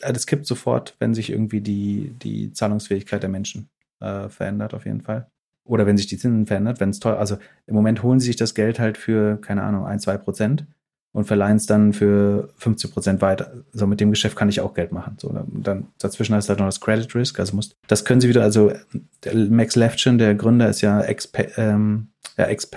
[0.00, 3.68] äh, das kippt sofort, wenn sich irgendwie die, die Zahlungsfähigkeit der Menschen
[3.98, 5.26] äh, verändert, auf jeden Fall.
[5.64, 8.36] Oder wenn sich die Zinsen verändert, wenn es teuer, also im Moment holen sie sich
[8.36, 10.66] das Geld halt für, keine Ahnung, ein, zwei Prozent
[11.14, 13.52] und verleihen es dann für 50 Prozent weiter.
[13.72, 15.16] So mit dem Geschäft kann ich auch Geld machen.
[15.20, 17.38] So, dann dazwischen du halt noch das Credit Risk.
[17.38, 18.72] Also muss, das können sie wieder, also
[19.32, 22.68] Max Levchin, der Gründer, ist ja ex-PayPal, ähm, ja, ex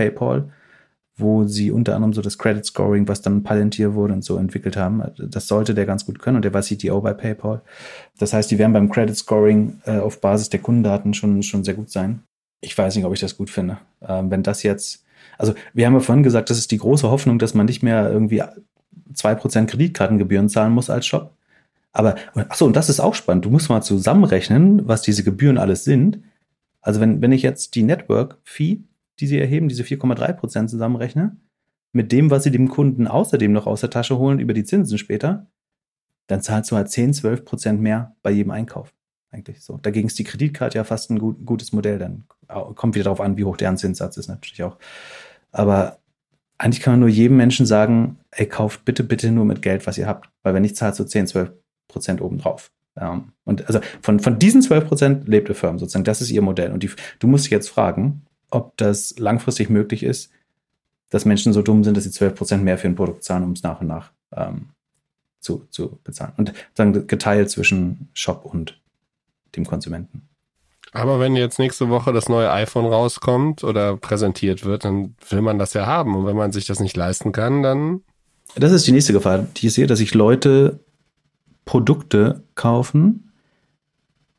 [1.17, 4.77] wo sie unter anderem so das Credit Scoring, was dann Palantir wurde und so entwickelt
[4.77, 5.01] haben.
[5.17, 7.63] Das sollte der ganz gut können und der war CTO bei PayPal.
[8.19, 11.73] Das heißt, die werden beim Credit Scoring äh, auf Basis der Kundendaten schon, schon sehr
[11.73, 12.21] gut sein.
[12.61, 13.79] Ich weiß nicht, ob ich das gut finde.
[14.07, 15.06] Ähm, wenn das jetzt
[15.37, 18.09] also wir haben ja vorhin gesagt, das ist die große Hoffnung, dass man nicht mehr
[18.09, 18.43] irgendwie
[19.13, 21.33] zwei Prozent Kreditkartengebühren zahlen muss als Shop.
[21.93, 23.45] Aber, achso, und das ist auch spannend.
[23.45, 26.19] Du musst mal zusammenrechnen, was diese Gebühren alles sind.
[26.81, 28.81] Also wenn, wenn ich jetzt die Network-Fee,
[29.19, 31.35] die sie erheben, diese 4,3 Prozent zusammenrechne,
[31.93, 34.97] mit dem, was sie dem Kunden außerdem noch aus der Tasche holen über die Zinsen
[34.97, 35.47] später,
[36.27, 38.93] dann zahlst du halt 10, 12 Prozent mehr bei jedem Einkauf.
[39.31, 39.77] Eigentlich so.
[39.77, 41.99] Dagegen ist die Kreditkarte ja fast ein gut, gutes Modell.
[41.99, 42.25] Dann
[42.75, 44.77] kommt wieder darauf an, wie hoch deren Zinssatz ist natürlich auch.
[45.57, 45.97] Aber
[46.59, 49.97] eigentlich kann man nur jedem Menschen sagen, ey, kauft bitte, bitte nur mit Geld, was
[49.97, 50.29] ihr habt.
[50.43, 51.51] Weil wenn nicht, zahlt so 10, 12
[51.87, 52.71] Prozent obendrauf.
[52.95, 56.03] Ähm, und also von, von diesen 12 Prozent lebt die Firma sozusagen.
[56.03, 56.71] Das ist ihr Modell.
[56.71, 60.31] Und die, du musst dich jetzt fragen, ob das langfristig möglich ist,
[61.09, 63.53] dass Menschen so dumm sind, dass sie 12 Prozent mehr für ein Produkt zahlen, um
[63.53, 64.69] es nach und nach ähm,
[65.39, 66.33] zu, zu bezahlen.
[66.37, 68.79] Und dann geteilt zwischen Shop und
[69.55, 70.29] dem Konsumenten.
[70.93, 75.59] Aber wenn jetzt nächste Woche das neue iPhone rauskommt oder präsentiert wird, dann will man
[75.59, 76.15] das ja haben.
[76.15, 78.01] Und wenn man sich das nicht leisten kann, dann.
[78.55, 80.79] Das ist die nächste Gefahr, die ich sehe, dass sich Leute
[81.65, 83.33] Produkte kaufen,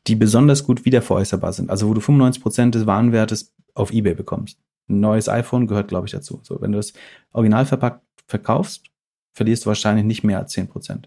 [0.07, 1.69] die besonders gut wiederveräußerbar sind.
[1.69, 4.57] Also wo du 95% des Warenwertes auf Ebay bekommst.
[4.89, 6.39] Ein neues iPhone gehört, glaube ich, dazu.
[6.43, 6.93] So, wenn du das
[7.31, 8.85] original verpackt verkaufst,
[9.33, 11.05] verlierst du wahrscheinlich nicht mehr als 10%.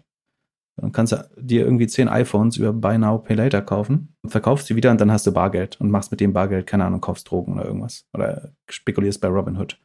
[0.75, 4.75] Dann kannst du dir irgendwie zehn iPhones über Buy Now, Pay Later kaufen, verkaufst sie
[4.75, 7.53] wieder und dann hast du Bargeld und machst mit dem Bargeld, keine Ahnung, kaufst Drogen
[7.53, 8.05] oder irgendwas.
[8.13, 9.79] Oder spekulierst bei Robinhood.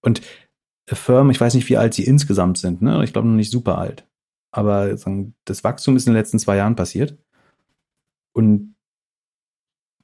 [0.00, 0.22] Und
[0.86, 3.04] Firmen, ich weiß nicht, wie alt sie insgesamt sind, ne?
[3.04, 4.06] Ich glaube noch nicht super alt.
[4.50, 4.96] Aber
[5.44, 7.16] das Wachstum ist in den letzten zwei Jahren passiert.
[8.32, 8.74] Und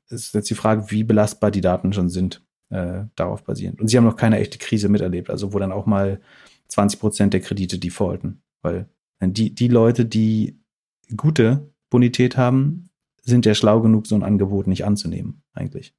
[0.08, 3.80] es ist jetzt die Frage, wie belastbar die Daten schon sind, äh, darauf basierend.
[3.80, 6.20] Und sie haben noch keine echte Krise miterlebt, also wo dann auch mal
[6.68, 8.88] 20 Prozent der Kredite defaulten, weil
[9.20, 10.58] die, die Leute, die
[11.16, 12.90] gute Bonität haben,
[13.22, 15.94] sind ja schlau genug, so ein Angebot nicht anzunehmen, eigentlich.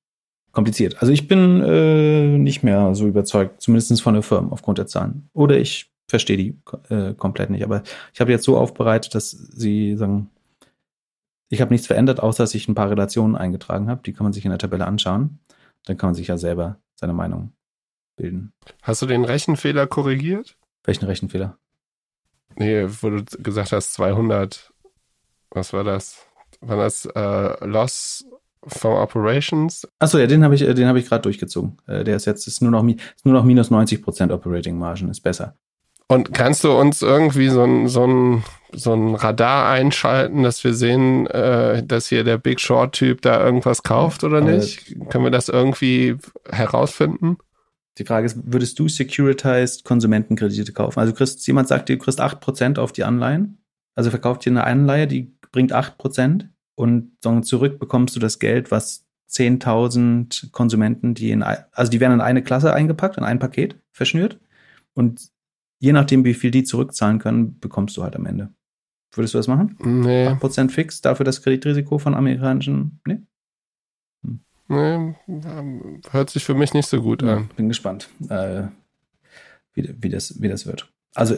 [0.52, 1.02] Kompliziert.
[1.02, 5.30] Also ich bin äh, nicht mehr so überzeugt, zumindest von der Firma aufgrund der Zahlen.
[5.34, 6.60] Oder ich verstehe die
[6.90, 7.64] äh, komplett nicht.
[7.64, 10.30] Aber ich habe jetzt so aufbereitet, dass sie sagen,
[11.50, 14.02] ich habe nichts verändert, außer dass ich ein paar Relationen eingetragen habe.
[14.04, 15.40] Die kann man sich in der Tabelle anschauen.
[15.86, 17.54] Dann kann man sich ja selber seine Meinung
[18.18, 18.52] bilden.
[18.82, 20.58] Hast du den Rechenfehler korrigiert?
[20.84, 21.58] Welchen Rechenfehler?
[22.58, 24.72] Nee, wo du gesagt hast, 200.
[25.52, 26.18] Was war das?
[26.60, 28.26] War das äh, Loss
[28.66, 29.88] from Operations?
[30.00, 31.78] Achso, ja, den habe ich, äh, den habe ich gerade durchgezogen.
[31.88, 35.22] Äh, der ist jetzt ist nur noch, nur noch minus 90 Prozent Operating Margin, ist
[35.22, 35.56] besser.
[36.10, 40.74] Und kannst du uns irgendwie so ein, so ein, so ein Radar einschalten, dass wir
[40.74, 44.96] sehen, äh, dass hier der Big Short-Typ da irgendwas kauft oder nicht?
[45.10, 46.18] Können wir das irgendwie
[46.50, 47.38] herausfinden?
[47.98, 51.00] Die Frage ist, würdest du securitized Konsumentenkredite kaufen?
[51.00, 53.58] Also kriegst, jemand sagt dir, du kriegst 8% auf die Anleihen.
[53.96, 58.70] Also verkauft dir eine Anleihe, die bringt 8% und dann zurück bekommst du das Geld,
[58.70, 63.76] was 10.000 Konsumenten, die in, also die werden in eine Klasse eingepackt, in ein Paket
[63.92, 64.40] verschnürt
[64.94, 65.30] und
[65.80, 68.54] je nachdem, wie viel die zurückzahlen können, bekommst du halt am Ende.
[69.14, 69.76] Würdest du das machen?
[69.84, 70.28] Nee.
[70.28, 73.22] 8% fix, dafür das Kreditrisiko von amerikanischen, nee?
[74.68, 75.16] Nee,
[76.12, 77.50] hört sich für mich nicht so gut an.
[77.56, 78.64] Bin gespannt, äh,
[79.74, 80.92] wie, wie, das, wie das wird.
[81.14, 81.38] Also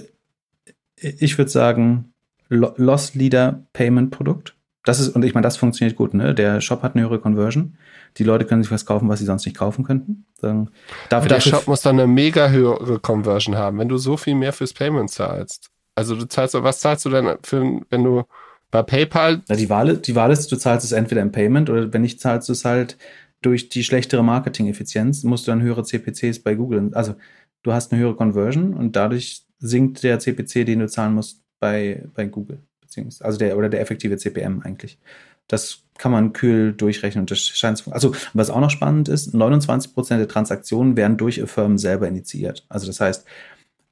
[0.96, 2.14] ich würde sagen,
[2.50, 4.56] Loss Leader Payment Produkt.
[4.84, 6.34] Das ist, und ich meine, das funktioniert gut, ne?
[6.34, 7.78] Der Shop hat eine höhere Conversion.
[8.18, 10.26] Die Leute können sich was kaufen, was sie sonst nicht kaufen könnten.
[10.42, 10.72] Dann,
[11.10, 14.54] darf, der Shop muss dann eine mega höhere Conversion haben, wenn du so viel mehr
[14.54, 15.70] fürs Payment zahlst.
[15.96, 18.24] Also du zahlst, was zahlst du denn für, wenn du
[18.72, 19.42] bei PayPal?
[19.48, 22.22] Na, die Wahl, die Wahl ist, du zahlst es entweder im Payment oder wenn nicht,
[22.22, 22.98] zahlst du es halt
[23.42, 26.92] durch die schlechtere Marketing-Effizienz, musst du dann höhere CPCs bei Google.
[26.94, 27.16] Also
[27.64, 32.04] du hast eine höhere Conversion und dadurch sinkt der CPC, den du zahlen musst bei,
[32.14, 32.60] bei Google.
[32.82, 35.00] Beziehungsweise, also der, oder der effektive CPM eigentlich.
[35.48, 39.34] Das kann man kühl durchrechnen und das scheint zu Also, was auch noch spannend ist,
[39.34, 42.66] 29% der Transaktionen werden durch Affirm selber initiiert.
[42.70, 43.26] Also das heißt,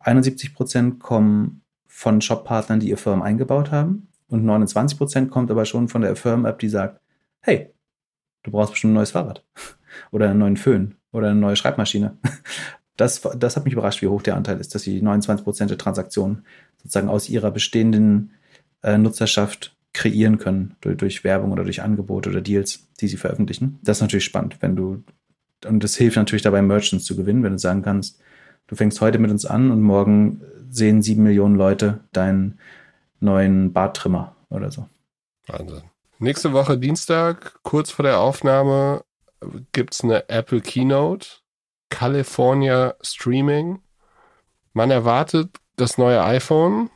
[0.04, 6.02] 71% kommen von Shop-Partnern, die ihr Firm eingebaut haben und 29% kommt aber schon von
[6.02, 7.02] der Affirm-App, die sagt,
[7.42, 7.72] hey,
[8.44, 9.44] du brauchst bestimmt ein neues Fahrrad
[10.12, 12.18] oder einen neuen Föhn oder eine neue Schreibmaschine.
[13.00, 16.46] Das, das hat mich überrascht, wie hoch der Anteil ist, dass die 29% der Transaktionen
[16.78, 18.32] sozusagen aus ihrer bestehenden
[18.82, 23.78] äh, Nutzerschaft kreieren können durch, durch Werbung oder durch Angebote oder Deals, die sie veröffentlichen.
[23.84, 25.04] Das ist natürlich spannend, wenn du,
[25.68, 28.20] und das hilft natürlich dabei, Merchants zu gewinnen, wenn du sagen kannst,
[28.66, 32.58] du fängst heute mit uns an und morgen sehen sieben Millionen Leute deinen
[33.20, 34.88] neuen Barttrimmer oder so.
[35.48, 35.84] Wahnsinn.
[36.20, 39.04] Nächste Woche Dienstag, kurz vor der Aufnahme,
[39.72, 41.28] gibt es eine Apple Keynote,
[41.90, 43.80] California Streaming.
[44.74, 46.90] Man erwartet das neue iPhone,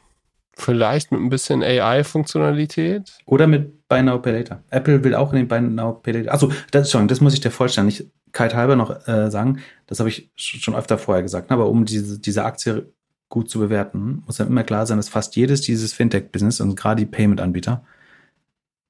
[0.54, 3.20] vielleicht mit ein bisschen AI-Funktionalität.
[3.26, 4.64] Oder mit Buy Now Pay Later.
[4.70, 6.34] Apple will auch in den Buy Now Pay Later.
[6.34, 9.60] Achso, das, das muss ich dir vollständig kalt halber noch äh, sagen.
[9.88, 11.52] Das habe ich schon öfter vorher gesagt.
[11.52, 12.92] Aber um diese, diese Aktie
[13.32, 17.00] gut zu bewerten, muss dann immer klar sein, dass fast jedes dieses Fintech-Business und gerade
[17.00, 17.84] die Payment-Anbieter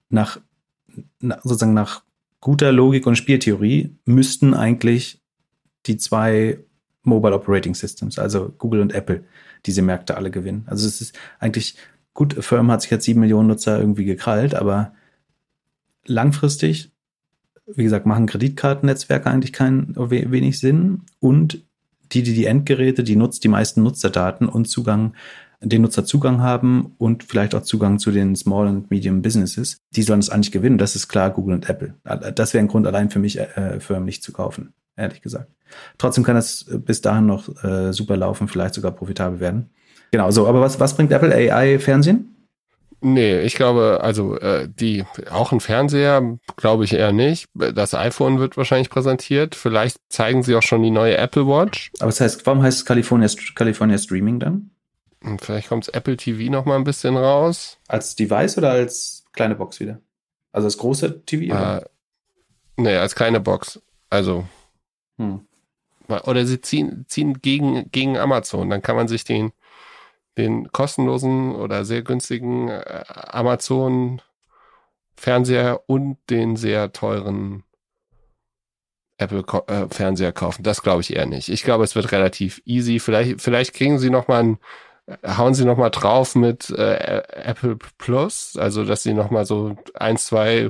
[0.09, 0.41] nach,
[1.19, 2.03] nach, sozusagen nach
[2.41, 5.21] guter Logik und Spieltheorie müssten eigentlich
[5.85, 6.59] die zwei
[7.03, 9.23] Mobile Operating Systems, also Google und Apple,
[9.65, 10.65] diese Märkte alle gewinnen.
[10.67, 11.77] Also es ist eigentlich
[12.13, 14.93] gut, Firm hat sich jetzt sieben Millionen Nutzer irgendwie gekrallt, aber
[16.05, 16.91] langfristig,
[17.67, 21.63] wie gesagt, machen Kreditkartennetzwerke eigentlich keinen wenig Sinn und
[22.11, 25.13] die, die die Endgeräte, die nutzt die meisten Nutzerdaten und Zugang
[25.63, 30.01] den Nutzer Zugang haben und vielleicht auch Zugang zu den Small and Medium Businesses, die
[30.01, 30.79] sollen es eigentlich gewinnen.
[30.79, 31.93] Das ist klar Google und Apple.
[32.33, 35.51] Das wäre ein Grund allein für mich, äh, Firmen nicht zu kaufen, ehrlich gesagt.
[35.97, 39.69] Trotzdem kann es bis dahin noch äh, super laufen, vielleicht sogar profitabel werden.
[40.11, 42.35] Genau, so, aber was, was bringt Apple AI Fernsehen?
[43.03, 47.49] Nee, ich glaube, also äh, die auch ein Fernseher, glaube ich eher nicht.
[47.55, 49.55] Das iPhone wird wahrscheinlich präsentiert.
[49.55, 51.91] Vielleicht zeigen sie auch schon die neue Apple Watch.
[51.99, 54.69] Aber das heißt, warum heißt es California, California Streaming dann?
[55.23, 57.79] Und vielleicht kommt Apple TV noch mal ein bisschen raus.
[57.87, 59.99] Als Device oder als kleine Box wieder?
[60.51, 61.55] Also als große TV?
[61.55, 61.81] Äh,
[62.77, 63.81] nee, als kleine Box.
[64.09, 64.45] Also.
[65.17, 65.41] Hm.
[66.07, 68.69] Oder sie ziehen, ziehen gegen, gegen Amazon.
[68.69, 69.53] Dann kann man sich den,
[70.37, 74.21] den kostenlosen oder sehr günstigen äh, Amazon
[75.15, 77.63] Fernseher und den sehr teuren
[79.17, 80.63] Apple äh, Fernseher kaufen.
[80.63, 81.49] Das glaube ich eher nicht.
[81.49, 82.99] Ich glaube, es wird relativ easy.
[82.99, 84.57] Vielleicht, vielleicht kriegen sie noch mal ein
[85.25, 90.69] hauen sie nochmal drauf mit äh, Apple Plus, also dass sie nochmal so ein, zwei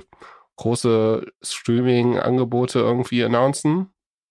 [0.56, 3.90] große Streaming-Angebote irgendwie announcen.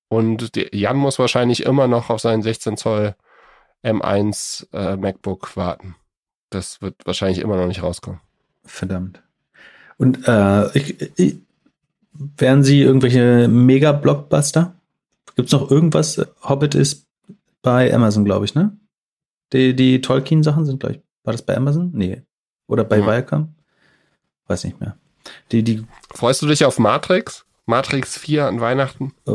[0.09, 3.15] Und Jan muss wahrscheinlich immer noch auf seinen 16 Zoll
[3.83, 5.97] M1 äh, MacBook warten.
[6.51, 8.21] Das wird wahrscheinlich immer noch nicht rauskommen.
[8.65, 9.23] Verdammt.
[9.97, 11.39] Und äh, ich, ich,
[12.13, 14.75] wären sie irgendwelche Mega-Blockbuster?
[15.37, 16.21] Gibt es noch irgendwas?
[16.43, 17.07] Hobbit ist
[17.63, 18.77] bei Amazon, glaube ich, ne?
[19.53, 21.01] Die, die Tolkien-Sachen sind gleich.
[21.25, 21.91] War das bei Amazon?
[21.93, 22.23] Nee.
[22.67, 23.07] Oder bei mhm.
[23.07, 23.55] Viacom?
[24.47, 24.97] Weiß nicht mehr.
[25.53, 25.85] Die, die.
[26.13, 27.45] Freust du dich auf Matrix?
[27.67, 29.13] Matrix 4 an Weihnachten?
[29.27, 29.31] Äh,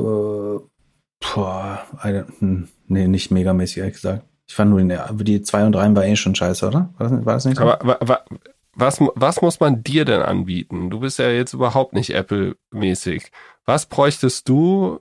[1.20, 4.26] boah, eine, hm, nee, nicht megamäßig, ehrlich gesagt.
[4.48, 6.94] Ich fand nur den, aber die 2 und 3 war eh schon scheiße, oder?
[6.98, 7.64] War das, war das nicht so?
[7.64, 8.26] Aber, aber
[8.74, 10.90] was, was muss man dir denn anbieten?
[10.90, 13.32] Du bist ja jetzt überhaupt nicht Apple-mäßig.
[13.66, 15.00] Was bräuchtest du?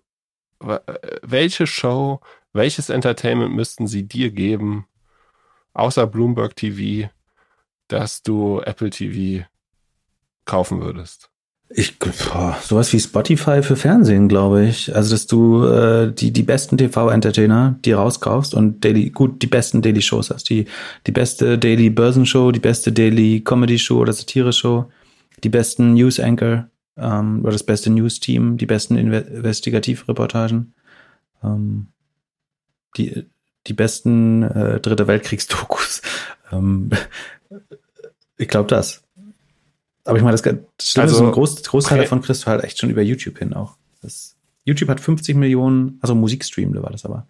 [1.23, 2.21] Welche Show,
[2.53, 4.87] welches Entertainment müssten sie dir geben,
[5.75, 7.11] außer Bloomberg TV,
[7.89, 9.45] dass du Apple TV
[10.47, 11.31] kaufen würdest?
[11.71, 14.95] Ich, boah, sowas wie Spotify für Fernsehen, glaube ich.
[14.95, 19.83] Also, dass du äh, die, die besten TV-Entertainer, die rauskaufst und Daily, gut, die besten
[19.83, 20.51] Daily-Shows hast.
[20.51, 20.67] Die,
[21.07, 24.91] die beste Daily-Börsenshow, die beste Daily-Comedy-Show oder Satire-Show,
[25.43, 30.75] die besten News-Anchor ähm, oder das beste News-Team, die besten Investigativreportagen.
[31.43, 31.87] Ähm,
[32.97, 33.27] die,
[33.67, 36.03] die besten äh, Dritte Weltkriegsdokus.
[36.53, 36.91] Ähm,
[38.37, 39.04] ich glaube das.
[40.05, 40.55] Aber ich meine, das, das
[40.91, 42.05] Schlimme also, ist, ein Groß, Großteil okay.
[42.05, 43.77] davon kriegst du halt echt schon über YouTube hin auch.
[44.03, 47.27] Das, YouTube hat 50 Millionen, also Musikstream war das aber.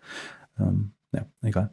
[0.59, 1.71] Ähm, ja, egal.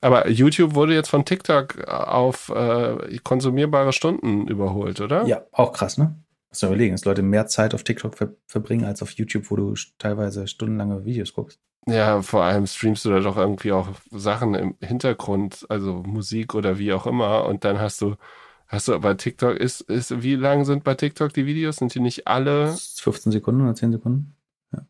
[0.00, 5.24] Aber YouTube wurde jetzt von TikTok auf äh, konsumierbare Stunden überholt, oder?
[5.26, 6.16] Ja, auch krass, ne?
[6.48, 9.56] Muss du überlegen, dass Leute mehr Zeit auf TikTok ver verbringen als auf YouTube, wo
[9.56, 11.60] du teilweise stundenlange Videos guckst.
[11.86, 16.78] Ja, vor allem streamst du da doch irgendwie auch Sachen im Hintergrund, also Musik oder
[16.78, 17.46] wie auch immer.
[17.46, 18.16] Und dann hast du,
[18.72, 21.76] hast du bei TikTok, ist, ist, wie lang sind bei TikTok die Videos?
[21.76, 22.74] Sind die nicht alle?
[22.76, 24.34] 15 Sekunden oder 10 Sekunden?
[24.72, 24.80] Ja.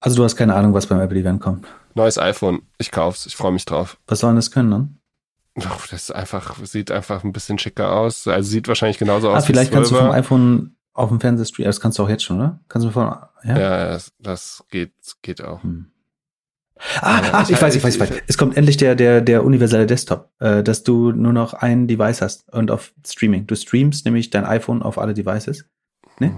[0.00, 1.66] Also du hast keine Ahnung, was beim Apple-Event kommt.
[1.94, 2.62] Neues iPhone.
[2.78, 3.26] Ich kauf's.
[3.26, 3.98] Ich freue mich drauf.
[4.06, 4.94] Was soll denn das können dann?
[5.56, 8.28] Oh, das ist einfach, sieht einfach ein bisschen schicker aus.
[8.28, 9.46] Also sieht wahrscheinlich genauso Ah, aus.
[9.46, 9.98] vielleicht kannst du 12er.
[9.98, 11.68] vom iPhone auf dem Fernseher streamen.
[11.68, 12.60] Das kannst du auch jetzt schon, oder?
[12.68, 13.58] Kannst du von, ja?
[13.58, 14.92] Ja, das, das geht,
[15.22, 15.64] geht auch.
[15.64, 15.90] Hm.
[17.00, 18.10] Ah, ah, ich- weiß, ich weiß, ich weiß.
[18.26, 22.22] Es kommt endlich der, der, der universelle Desktop, äh, dass du nur noch ein Device
[22.22, 23.46] hast und auf Streaming.
[23.46, 25.64] Du streamst nämlich dein iPhone auf alle Devices.
[26.18, 26.34] Ne?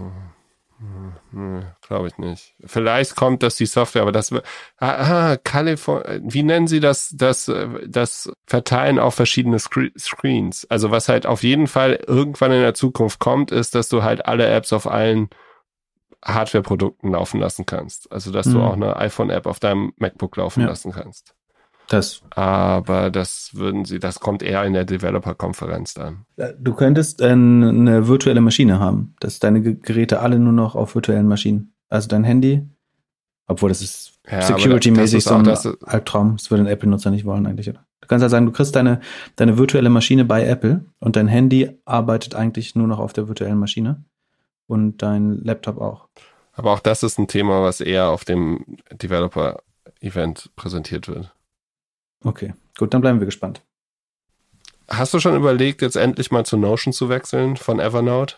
[0.79, 2.55] Hm, hm, Glaube ich nicht.
[2.65, 4.41] Vielleicht kommt das die Software, aber das ah,
[4.79, 10.67] ah, Californ wie nennen Sie das, das, äh, das Verteilen auf verschiedene Scre Screens?
[10.71, 14.25] Also was halt auf jeden Fall irgendwann in der Zukunft kommt, ist, dass du halt
[14.27, 15.29] alle Apps auf allen
[16.25, 18.11] Hardware-Produkten laufen lassen kannst.
[18.13, 18.65] Also dass du Mhm.
[18.65, 20.67] auch eine iPhone-App auf deinem MacBook laufen Ja.
[20.69, 21.35] lassen kannst.
[21.89, 22.23] Das.
[22.31, 26.25] Aber das würden Sie, das kommt eher in der Developer-Konferenz dann.
[26.37, 30.77] äh, Du könntest äh, eine virtuelle Maschine haben, dass deine Ge- Geräte alle nur noch
[30.77, 31.75] auf virtuellen Maschinen.
[31.89, 32.65] Also dein Handy,
[33.49, 36.37] obwohl das ist Ja, security-mäßig so ein das ist- Albtraum.
[36.37, 37.69] Das würde ein Apple-Nutzer nicht wollen eigentlich.
[37.69, 37.85] Oder?
[38.03, 39.01] Du kannst ja sagen, du kriegst deine,
[39.35, 43.59] deine virtuelle Maschine bei Apple und dein Handy arbeitet eigentlich nur noch auf der virtuellen
[43.59, 44.05] Maschine
[44.71, 46.09] und dein Laptop auch.
[46.53, 51.35] Aber auch das ist ein Thema, was eher auf dem Developer-Event präsentiert wird.
[52.25, 53.63] Okay, gut, dann bleiben wir gespannt.
[54.89, 58.37] Hast du schon überlegt, jetzt endlich mal zu Notion zu wechseln von Evernote?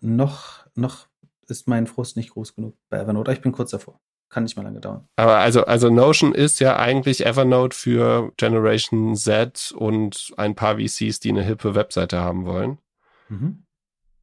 [0.00, 1.06] Noch, noch
[1.48, 3.32] ist mein Frust nicht groß genug bei Evernote.
[3.32, 3.98] Ich bin kurz davor.
[4.28, 5.08] Kann nicht mal lange dauern.
[5.16, 11.20] Aber also, also Notion ist ja eigentlich Evernote für Generation Z und ein paar VCs,
[11.20, 12.78] die eine hippe Webseite haben wollen.
[13.28, 13.65] Mhm.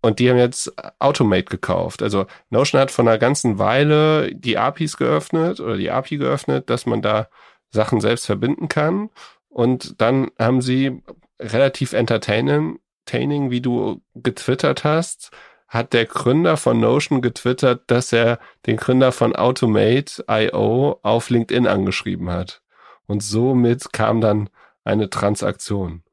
[0.04, 2.04] Und die haben jetzt Automate gekauft.
[2.04, 6.86] Also Notion hat vor einer ganzen Weile die APIs geöffnet oder die API geöffnet, dass
[6.86, 7.30] man da
[7.72, 9.12] Sachen selbst verbinden kann.
[9.48, 11.02] Und dann haben sie
[11.40, 12.80] relativ entertaining,
[13.10, 15.32] wie du getwittert hast,
[15.70, 22.30] hat der Gründer von Notion getwittert, dass er den Gründer von Automate.io auf LinkedIn angeschrieben
[22.30, 22.62] hat.
[23.08, 24.50] Und somit kam dann
[24.84, 26.04] eine Transaktion.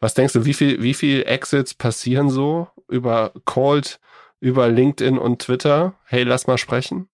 [0.00, 4.00] Was denkst du, wie viel, wie viel Exits passieren so über Cold,
[4.40, 5.94] über LinkedIn und Twitter?
[6.04, 7.08] Hey, lass mal sprechen.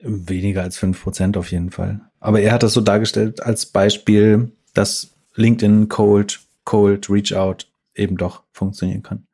[0.00, 2.00] Weniger als 5% auf jeden Fall.
[2.20, 8.16] Aber er hat das so dargestellt als Beispiel, dass LinkedIn Cold, Cold, Reach Out eben
[8.16, 9.26] doch funktionieren kann.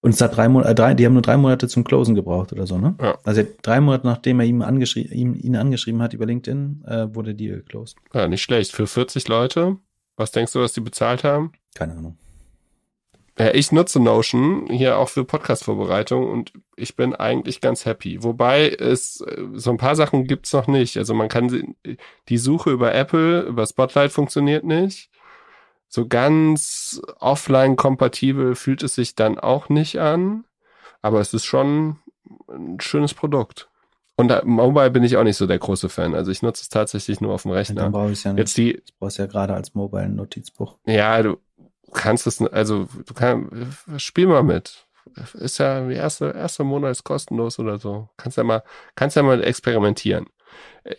[0.00, 2.52] Und es hat drei Monate, äh, drei, die haben nur drei Monate zum Closen gebraucht
[2.52, 2.96] oder so, ne?
[3.00, 3.18] Ja.
[3.22, 7.36] Also drei Monate nachdem er ihm angeschrieben, ihm, ihn angeschrieben hat über LinkedIn, äh, wurde
[7.36, 7.96] die geclosed.
[8.12, 8.72] Ja, nicht schlecht.
[8.72, 9.76] Für 40 Leute.
[10.16, 11.52] Was denkst du, was die bezahlt haben?
[11.74, 12.18] Keine Ahnung.
[13.42, 18.22] Ja, ich nutze Notion hier auch für Podcast-Vorbereitung und ich bin eigentlich ganz happy.
[18.22, 20.96] Wobei es äh, so ein paar Sachen gibt's noch nicht.
[20.96, 21.74] Also man kann
[22.28, 25.10] die Suche über Apple, über Spotlight funktioniert nicht.
[25.88, 30.44] So ganz offline-kompatibel fühlt es sich dann auch nicht an.
[31.00, 31.96] Aber es ist schon
[32.48, 33.68] ein schönes Produkt.
[34.14, 36.14] Und da, Mobile bin ich auch nicht so der große Fan.
[36.14, 37.90] Also ich nutze es tatsächlich nur auf dem Dann Rechner.
[37.90, 38.38] brauche ich es ja nicht.
[38.40, 40.76] Jetzt die, Das brauchst du ja gerade als Mobile Notizbuch.
[40.86, 41.38] ja, du
[41.92, 44.86] kannst es, also du kannst, spiel mal mit.
[45.34, 48.08] Ist ja, der erste, erste Monat ist kostenlos oder so.
[48.16, 48.62] Kannst ja mal,
[48.94, 50.26] kannst ja mal experimentieren.
[50.84, 50.96] Äh,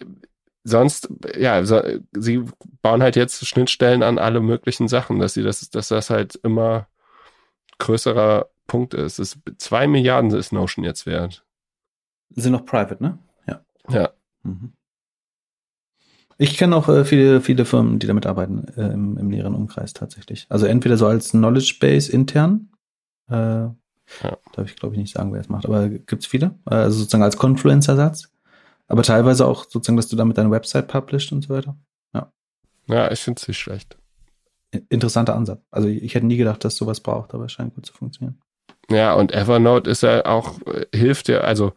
[0.65, 1.81] Sonst, ja, so,
[2.13, 2.45] sie
[2.81, 6.87] bauen halt jetzt Schnittstellen an alle möglichen Sachen, dass sie das, dass das halt immer
[7.79, 9.19] größerer Punkt ist.
[9.19, 11.45] Es zwei Milliarden ist Notion jetzt wert.
[12.29, 13.19] Sind noch private, ne?
[13.45, 13.65] Ja.
[13.89, 14.09] Ja.
[14.43, 14.73] Mhm.
[16.37, 19.93] Ich kenne auch äh, viele, viele Firmen, die damit arbeiten, äh, im, im näheren Umkreis
[19.93, 20.45] tatsächlich.
[20.49, 22.69] Also entweder so als Knowledge Base intern,
[23.29, 23.69] äh,
[24.53, 27.23] darf ich glaube ich nicht sagen, wer es macht, aber gibt's viele, äh, also sozusagen
[27.23, 28.31] als Confluence-Ersatz,
[28.87, 31.75] aber teilweise auch sozusagen, dass du damit deine Website published und so weiter.
[32.87, 33.97] Ja, ich finde es nicht schlecht.
[34.89, 35.61] Interessanter Ansatz.
[35.71, 38.39] Also ich, hätte nie gedacht, dass sowas braucht, aber es scheint gut zu funktionieren.
[38.89, 41.73] Ja, und Evernote ist ja auch, äh, hilft ja, also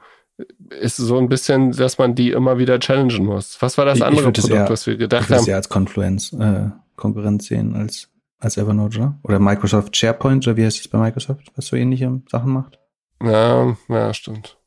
[0.81, 3.57] ist so ein bisschen, dass man die immer wieder challengen muss.
[3.61, 5.51] Was war das Ich- ich andere Produkt, eher- was wir Ich gedacht würde es haben?
[5.51, 8.09] ja als Confluence äh, Konkurrenz sehen als,
[8.39, 9.19] als Evernote, oder?
[9.23, 12.79] Oder Microsoft SharePoint, oder wie heißt es bei Microsoft, was so ähnliche Sachen macht?
[13.23, 14.59] Ja, ja, stimmt.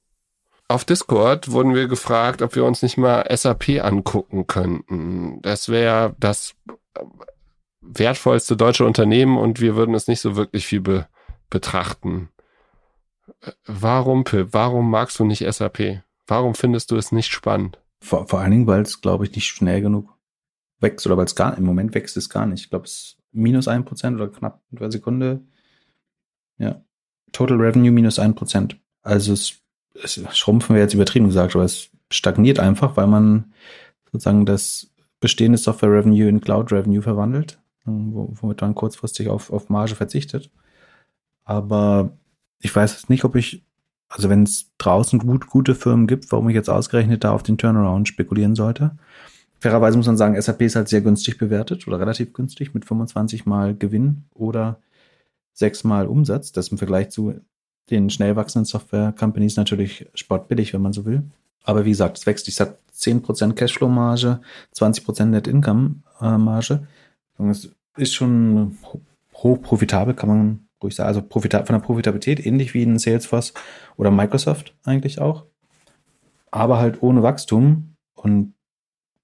[0.68, 5.40] Auf Discord wurden wir gefragt, ob wir uns nicht mal SAP angucken könnten.
[5.42, 6.54] Das wäre das
[6.96, 7.02] äh,
[7.82, 11.08] wertvollste deutsche Unternehmen und wir würden es nicht so wirklich viel be
[11.50, 12.30] betrachten.
[13.66, 14.50] Warum, Pip?
[14.52, 16.04] Warum magst du nicht SAP?
[16.28, 17.80] Warum findest du es nicht spannend?
[18.02, 20.18] Vor, vor allen Dingen, weil es, glaube ich, nicht schnell genug
[20.80, 22.64] wächst oder weil es gar im Moment wächst es gar nicht.
[22.64, 25.42] Ich glaube, es ist minus ein Prozent oder knapp eine Sekunde.
[26.58, 26.82] Ja.
[27.32, 28.80] Total Revenue minus ein Prozent.
[29.02, 29.60] Also es,
[29.94, 33.54] es schrumpfen wir jetzt übertrieben gesagt, aber es stagniert einfach, weil man
[34.12, 39.96] sozusagen das bestehende Software Revenue in Cloud Revenue verwandelt, womit man kurzfristig auf, auf Marge
[39.96, 40.50] verzichtet.
[41.44, 42.18] Aber
[42.60, 43.64] ich weiß nicht, ob ich,
[44.10, 47.58] also wenn es draußen gut, gute Firmen gibt, warum ich jetzt ausgerechnet da auf den
[47.58, 48.98] Turnaround spekulieren sollte.
[49.60, 53.46] Fairerweise muss man sagen, SAP ist halt sehr günstig bewertet oder relativ günstig mit 25
[53.46, 54.80] mal Gewinn oder
[55.54, 56.52] 6 mal Umsatz.
[56.54, 57.36] Das im Vergleich zu
[57.90, 61.24] den schnell wachsenden Software-Companies natürlich sportbillig, wenn man so will.
[61.64, 62.48] Aber wie gesagt, es wächst.
[62.48, 64.40] Ich sag 10% Cashflow-Marge,
[64.76, 66.88] 20% Net-Income-Marge.
[67.38, 68.78] Das ist schon
[69.34, 71.08] hoch profitabel, kann man ruhig sagen.
[71.08, 73.54] Also von der Profitabilität ähnlich wie in Salesforce
[73.98, 75.46] oder Microsoft eigentlich auch.
[76.52, 77.96] Aber halt ohne Wachstum.
[78.16, 78.54] Und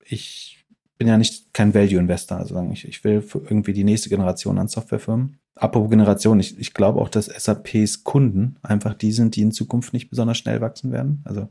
[0.03, 0.65] ich
[0.97, 2.37] bin ja nicht kein Value-Investor.
[2.37, 5.37] Also ich, ich will irgendwie die nächste Generation an Softwarefirmen.
[5.55, 9.93] Apropos Generation, ich, ich glaube auch, dass SAPs Kunden einfach die sind, die in Zukunft
[9.93, 11.21] nicht besonders schnell wachsen werden.
[11.23, 11.49] Also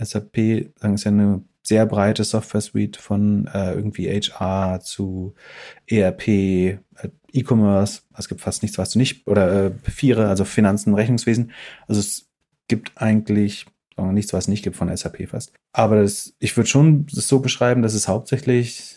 [0.00, 5.34] SAP, sagen ist ja eine sehr breite Software-Suite von äh, irgendwie HR zu
[5.86, 6.78] ERP, äh,
[7.32, 8.02] E-Commerce.
[8.16, 11.52] Es gibt fast nichts, was du nicht, oder äh, Viere, also Finanzen, Rechnungswesen.
[11.86, 12.26] Also es
[12.68, 13.66] gibt eigentlich
[14.00, 15.52] nichts, was es nicht gibt von SAP fast.
[15.72, 18.96] Aber das, ich würde schon das so beschreiben, dass es hauptsächlich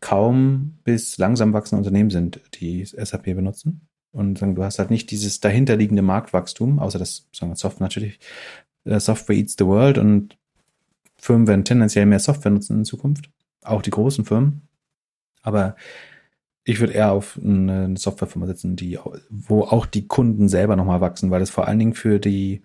[0.00, 3.88] kaum bis langsam wachsende Unternehmen sind, die SAP benutzen.
[4.10, 8.18] Und sagen, du hast halt nicht dieses dahinterliegende Marktwachstum, außer dass sagen wir, Software natürlich
[8.84, 10.36] äh, Software eats the world und
[11.18, 13.30] Firmen werden tendenziell mehr Software nutzen in Zukunft.
[13.62, 14.62] Auch die großen Firmen.
[15.42, 15.76] Aber
[16.64, 18.98] ich würde eher auf eine Softwarefirma setzen, die,
[19.30, 22.60] wo auch die Kunden selber nochmal wachsen, weil das vor allen Dingen für die,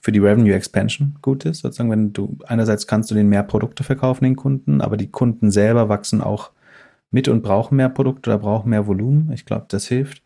[0.00, 1.60] für die Revenue Expansion gut ist.
[1.60, 5.52] Sozusagen, wenn du einerseits kannst du den mehr Produkte verkaufen, den Kunden, aber die Kunden
[5.52, 6.50] selber wachsen auch
[7.12, 9.30] mit und brauchen mehr Produkte oder brauchen mehr Volumen.
[9.32, 10.22] Ich glaube, das hilft.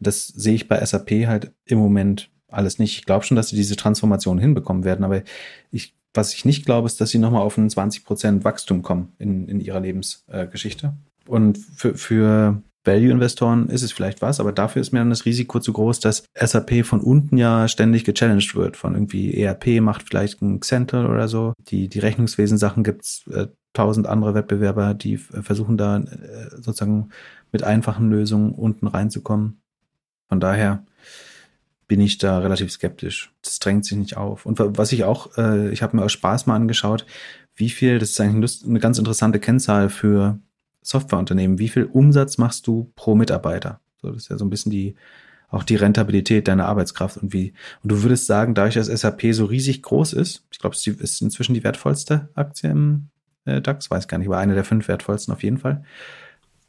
[0.00, 2.98] Das sehe ich bei SAP halt im Moment alles nicht.
[2.98, 5.22] Ich glaube schon, dass sie diese Transformation hinbekommen werden, aber
[5.70, 9.48] ich, was ich nicht glaube, ist, dass sie nochmal auf ein 20% Wachstum kommen in,
[9.48, 10.86] in ihrer Lebensgeschichte.
[10.86, 15.24] Äh, Und für, für Value-Investoren ist es vielleicht was, aber dafür ist mir dann das
[15.24, 18.76] Risiko zu groß, dass SAP von unten ja ständig gechallenged wird.
[18.76, 21.54] Von irgendwie ERP macht vielleicht ein Xental oder so.
[21.68, 27.08] Die, die Rechnungswesen-Sachen gibt's äh, tausend andere Wettbewerber, die versuchen da äh, sozusagen
[27.52, 29.60] mit einfachen Lösungen unten reinzukommen.
[30.28, 30.84] Von daher
[31.94, 33.32] bin ich da relativ skeptisch.
[33.40, 34.46] Das drängt sich nicht auf.
[34.46, 37.06] Und was ich auch, äh, ich habe mir aus Spaß mal angeschaut,
[37.54, 40.40] wie viel, das ist eigentlich eine ganz interessante Kennzahl für
[40.82, 43.78] Softwareunternehmen, wie viel Umsatz machst du pro Mitarbeiter?
[44.02, 44.96] So, das ist ja so ein bisschen die,
[45.50, 47.52] auch die Rentabilität deiner Arbeitskraft und wie,
[47.84, 51.22] und du würdest sagen, dadurch, dass SAP so riesig groß ist, ich glaube, es ist
[51.22, 53.10] inzwischen die wertvollste Aktie im
[53.44, 55.84] äh, DAX, weiß gar nicht, aber eine der fünf wertvollsten auf jeden Fall.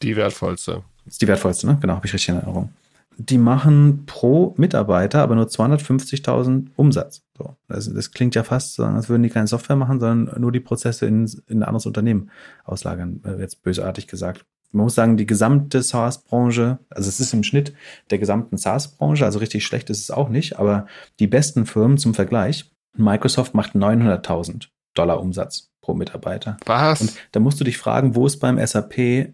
[0.04, 0.84] Die wertvollste.
[1.08, 1.80] ist die wertvollste, ne?
[1.82, 2.70] Genau, habe ich richtig in Erinnerung
[3.18, 7.24] die machen pro Mitarbeiter aber nur 250.000 Umsatz.
[7.38, 10.52] So, also das klingt ja fast so, als würden die keine Software machen, sondern nur
[10.52, 12.30] die Prozesse in, in ein anderes Unternehmen
[12.64, 14.46] auslagern, äh, jetzt bösartig gesagt.
[14.72, 17.74] Man muss sagen, die gesamte SaaS-Branche, also es ist im Schnitt
[18.10, 20.88] der gesamten SaaS-Branche, also richtig schlecht ist es auch nicht, aber
[21.20, 26.58] die besten Firmen zum Vergleich, Microsoft macht 900.000 Dollar Umsatz pro Mitarbeiter.
[26.66, 27.02] Was?
[27.02, 29.34] Und da musst du dich fragen, wo ist beim SAP,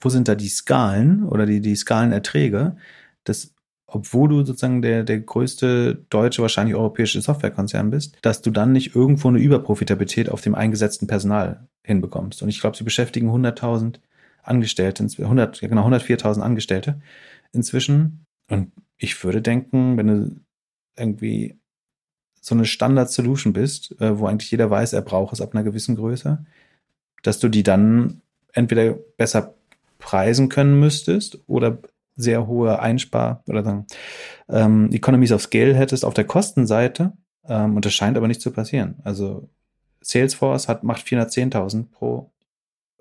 [0.00, 2.76] wo sind da die Skalen oder die, die Skalenerträge,
[3.24, 3.54] dass
[3.86, 8.96] obwohl du sozusagen der, der größte deutsche, wahrscheinlich europäische Softwarekonzern bist, dass du dann nicht
[8.96, 12.42] irgendwo eine Überprofitabilität auf dem eingesetzten Personal hinbekommst.
[12.42, 13.96] Und ich glaube, sie beschäftigen 100.000
[14.42, 17.00] Angestellte, 100, ja genau, 104.000 Angestellte
[17.52, 18.24] inzwischen.
[18.48, 20.40] Und ich würde denken, wenn du
[20.96, 21.58] irgendwie
[22.40, 25.96] so eine Standard-Solution bist, äh, wo eigentlich jeder weiß, er braucht es ab einer gewissen
[25.96, 26.44] Größe,
[27.22, 29.54] dass du die dann entweder besser
[29.98, 31.78] preisen können müsstest oder
[32.16, 33.86] sehr hohe Einspar- oder sagen,
[34.48, 37.12] ähm, Economies of Scale hättest auf der Kostenseite.
[37.48, 38.96] Ähm, und das scheint aber nicht zu passieren.
[39.04, 39.48] Also
[40.00, 42.32] Salesforce hat, macht 410.000 pro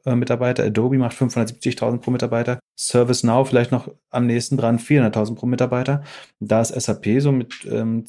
[0.06, 5.46] äh, Mitarbeiter, Adobe macht 570.000 pro Mitarbeiter, ServiceNow vielleicht noch am nächsten dran 400.000 pro
[5.46, 6.04] Mitarbeiter.
[6.40, 8.06] Da ist SAP so mit, ähm,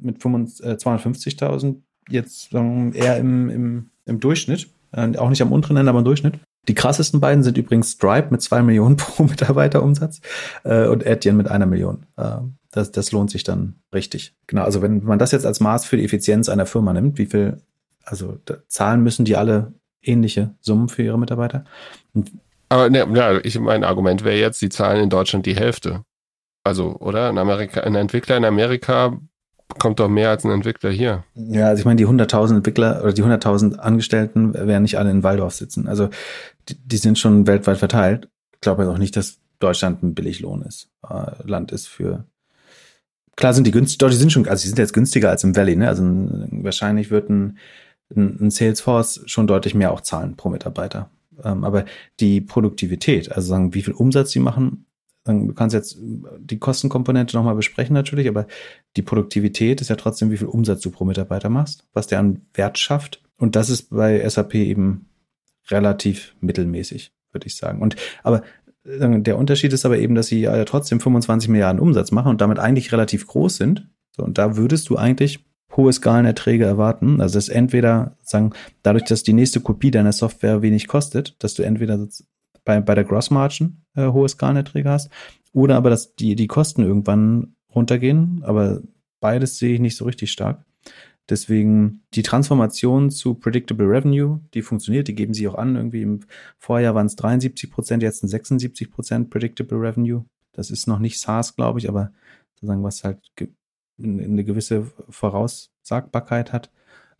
[0.00, 1.74] mit 250.000 äh,
[2.08, 4.70] jetzt ähm, eher im, im, im Durchschnitt.
[4.92, 6.40] Äh, auch nicht am unteren Ende, aber im Durchschnitt.
[6.68, 10.20] Die krassesten beiden sind übrigens Stripe mit zwei Millionen pro Mitarbeiterumsatz
[10.64, 12.06] äh, und Etienne mit einer Million.
[12.16, 12.38] Äh,
[12.70, 14.34] das, das lohnt sich dann richtig.
[14.46, 17.26] Genau, also wenn man das jetzt als Maß für die Effizienz einer Firma nimmt, wie
[17.26, 17.62] viel,
[18.04, 18.38] also
[18.68, 21.64] zahlen müssen die alle ähnliche Summen für ihre Mitarbeiter.
[22.14, 22.32] Und
[22.68, 26.02] aber ne, ja, ich mein Argument wäre jetzt, die zahlen in Deutschland die Hälfte.
[26.64, 27.30] Also, oder?
[27.30, 29.20] In Amerika, ein Entwickler in Amerika
[29.78, 31.24] kommt doch mehr als ein Entwickler hier.
[31.34, 35.22] Ja, also ich meine, die 100.000 Entwickler oder die 100.000 Angestellten werden nicht alle in
[35.22, 35.88] Waldorf sitzen.
[35.88, 36.08] Also
[36.68, 38.28] die, die sind schon weltweit verteilt.
[38.54, 42.26] Ich glaube auch nicht, dass Deutschland ein Billiglohn ist, äh, Land ist für.
[43.36, 45.54] Klar sind die günstig, doch, die sind schon, also die sind jetzt günstiger als im
[45.54, 45.88] Valley, ne?
[45.88, 47.58] Also ein, wahrscheinlich wird ein,
[48.14, 51.10] ein, ein Salesforce schon deutlich mehr auch zahlen pro Mitarbeiter.
[51.44, 51.84] Ähm, aber
[52.18, 54.85] die Produktivität, also sagen, wie viel Umsatz sie machen,
[55.26, 55.98] du kannst jetzt
[56.38, 58.46] die Kostenkomponente nochmal besprechen natürlich, aber
[58.96, 62.42] die Produktivität ist ja trotzdem, wie viel Umsatz du pro Mitarbeiter machst, was der an
[62.54, 63.22] Wert schafft.
[63.38, 65.06] Und das ist bei SAP eben
[65.70, 67.82] relativ mittelmäßig, würde ich sagen.
[67.82, 68.42] Und aber
[68.84, 72.40] äh, der Unterschied ist aber eben, dass sie ja trotzdem 25 Milliarden Umsatz machen und
[72.40, 73.88] damit eigentlich relativ groß sind.
[74.16, 75.44] So, und da würdest du eigentlich
[75.76, 77.20] hohe Skalenerträge erwarten.
[77.20, 78.52] Also das entweder sagen,
[78.82, 82.06] dadurch, dass die nächste Kopie deiner Software wenig kostet, dass du entweder
[82.66, 85.10] bei, bei der Grossmargin äh, hohe Skalenerträge hast,
[85.54, 88.42] oder aber, dass die, die Kosten irgendwann runtergehen.
[88.44, 88.82] Aber
[89.20, 90.62] beides sehe ich nicht so richtig stark.
[91.30, 95.74] Deswegen die Transformation zu Predictable Revenue, die funktioniert, die geben sie auch an.
[95.74, 96.20] Irgendwie im
[96.58, 100.26] Vorjahr waren es 73 Prozent, jetzt sind 76 Prozent Predictable Revenue.
[100.52, 102.12] Das ist noch nicht SaaS, glaube ich, aber
[102.54, 103.18] sozusagen was halt
[103.98, 106.70] eine gewisse Voraussagbarkeit hat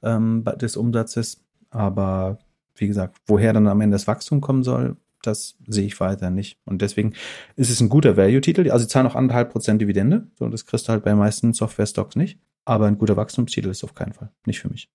[0.02, 1.42] ähm, des Umsatzes.
[1.70, 2.38] Aber
[2.76, 6.58] wie gesagt, woher dann am Ende das Wachstum kommen soll, das sehe ich weiter nicht.
[6.64, 7.14] Und deswegen
[7.56, 8.70] ist es ein guter Value-Titel.
[8.70, 10.28] Also sie zahlen auch anderthalb Prozent Dividende.
[10.38, 12.38] So, das kriegst du halt bei den meisten Software-Stocks nicht.
[12.64, 14.30] Aber ein guter Wachstumstitel ist auf keinen Fall.
[14.44, 14.90] Nicht für mich.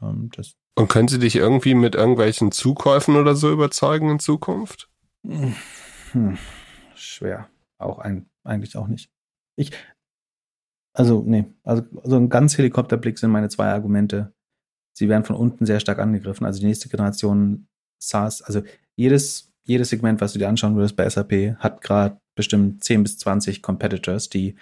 [0.00, 4.90] Ähm, das Und können sie dich irgendwie mit irgendwelchen Zukäufen oder so überzeugen in Zukunft?
[5.22, 6.38] Hm,
[6.94, 7.48] schwer.
[7.78, 9.10] Auch ein, eigentlich auch nicht.
[9.56, 9.72] Ich,
[10.94, 14.32] also, nee, also, also ein ganz Helikopterblick sind meine zwei Argumente.
[14.94, 16.46] Sie werden von unten sehr stark angegriffen.
[16.46, 17.66] Also die nächste Generation
[17.98, 18.62] SaaS, also
[18.96, 23.18] jedes jedes Segment, was du dir anschauen würdest bei SAP, hat gerade bestimmt 10 bis
[23.18, 24.56] 20 Competitors, die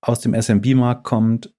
[0.00, 1.54] aus dem SMB-Markt kommt,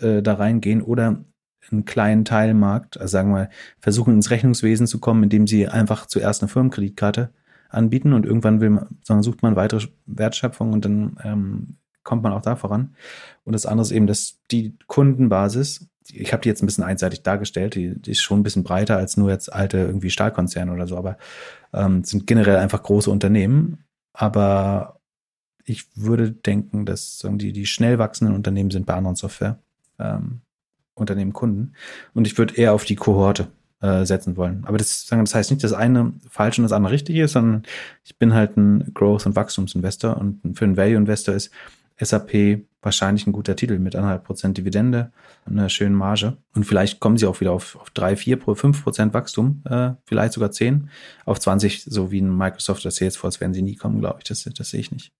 [0.00, 1.24] äh, da reingehen oder
[1.70, 3.48] einen kleinen Teilmarkt, also sagen wir,
[3.80, 7.32] versuchen ins Rechnungswesen zu kommen, indem sie einfach zuerst eine Firmenkreditkarte
[7.68, 11.76] anbieten und irgendwann will man, sucht man weitere Wertschöpfung und dann ähm,
[12.06, 12.94] kommt man auch da voran.
[13.44, 17.22] Und das andere ist eben, dass die Kundenbasis ich habe die jetzt ein bisschen einseitig
[17.22, 20.86] dargestellt, die, die, ist schon ein bisschen breiter als nur jetzt alte irgendwie Stahlkonzerne oder
[20.86, 21.18] so, aber
[21.72, 23.84] ähm, sind generell einfach große Unternehmen.
[24.12, 25.00] Aber
[25.64, 29.58] ich würde denken, dass die, die schnell wachsenden Unternehmen sind bei anderen Software.
[29.98, 30.42] Ähm,
[30.94, 31.74] Unternehmen Kunden.
[32.14, 33.48] Und ich würde eher auf die Kohorte
[33.82, 34.64] äh, setzen wollen.
[34.64, 37.64] Aber das, das heißt nicht, dass eine falsch und das andere richtig ist, sondern
[38.02, 41.50] ich bin halt ein Growth- und Wachstumsinvestor und für einen Value-Investor ist
[41.98, 45.12] SAP wahrscheinlich ein guter Titel mit anderthalb Prozent Dividende,
[45.44, 46.38] einer schönen Marge.
[46.54, 50.32] Und vielleicht kommen sie auch wieder auf, auf drei, vier, fünf Prozent Wachstum, äh, vielleicht
[50.34, 50.88] sogar zehn.
[51.24, 54.24] Auf 20, so wie ein Microsoft oder Salesforce werden sie nie kommen, glaube ich.
[54.24, 55.10] Das, das sehe ich nicht.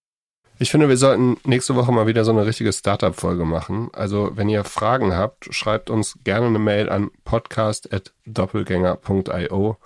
[0.58, 3.90] Ich finde, wir sollten nächste Woche mal wieder so eine richtige Startup-Folge machen.
[3.92, 9.76] Also, wenn ihr Fragen habt, schreibt uns gerne eine Mail an podcast.doppelgänger.io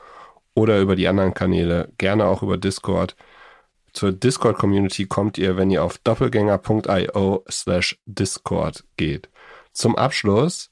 [0.55, 3.17] oder über die anderen Kanäle, gerne auch über Discord.
[3.93, 9.29] Zur Discord-Community kommt ihr, wenn ihr auf doppelgänger.io slash Discord geht.
[9.73, 10.71] Zum Abschluss,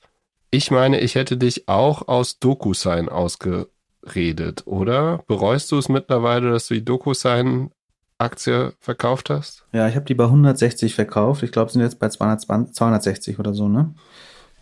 [0.50, 5.22] ich meine, ich hätte dich auch aus DokuSign ausgeredet, oder?
[5.26, 7.70] Bereust du es mittlerweile, dass du die DokuSign
[8.18, 9.64] Aktie verkauft hast?
[9.72, 11.42] Ja, ich habe die bei 160 verkauft.
[11.42, 13.94] Ich glaube, sind jetzt bei 220, 260 oder so, ne?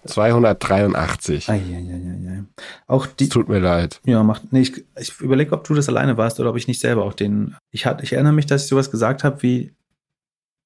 [0.07, 1.49] 283.
[1.49, 2.45] Ei, ei, ei, ei.
[2.87, 3.29] Auch die.
[3.29, 4.01] Tut mir leid.
[4.05, 4.53] Ja, macht.
[4.53, 7.15] Nee, ich, ich überlege, ob du das alleine warst oder ob ich nicht selber auch
[7.15, 7.57] den.
[7.71, 9.75] Ich, hat, ich erinnere mich, dass ich sowas gesagt habe wie,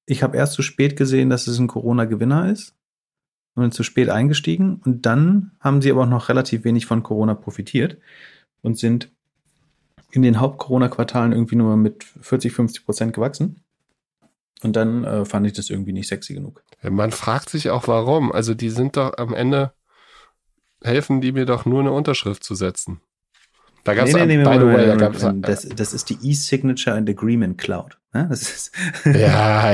[0.05, 2.75] ich habe erst zu spät gesehen, dass es ein Corona-Gewinner ist
[3.55, 4.81] und bin zu spät eingestiegen.
[4.85, 7.97] Und dann haben sie aber auch noch relativ wenig von Corona profitiert
[8.61, 9.11] und sind
[10.11, 13.61] in den Haupt-Corona-Quartalen irgendwie nur mit 40, 50 Prozent gewachsen.
[14.63, 16.63] Und dann äh, fand ich das irgendwie nicht sexy genug.
[16.83, 18.31] Man fragt sich auch warum.
[18.31, 19.73] Also die sind doch am Ende,
[20.83, 23.01] helfen die mir doch nur eine Unterschrift zu setzen.
[23.83, 26.95] Da gab es, nee, nee, nee, by the way, da das, das ist die E-Signature
[26.95, 27.97] and Agreement Cloud.
[28.13, 28.71] Ja, ist
[29.05, 29.11] ja,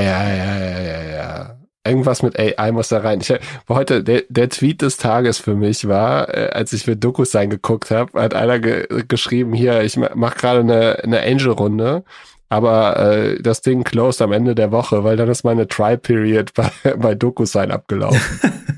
[0.00, 1.58] ja, ja, ja, ja.
[1.86, 3.20] Irgendwas mit AI muss da rein.
[3.20, 3.32] Ich,
[3.68, 7.90] heute, der, der Tweet des Tages für mich war, äh, als ich für DokuSign geguckt
[7.90, 12.04] habe, hat einer ge geschrieben, hier, ich mache gerade eine, eine Angel-Runde
[12.48, 16.70] aber äh, das Ding closed am Ende der Woche, weil dann ist meine Try-Period bei,
[16.96, 18.20] bei DocuSign abgelaufen.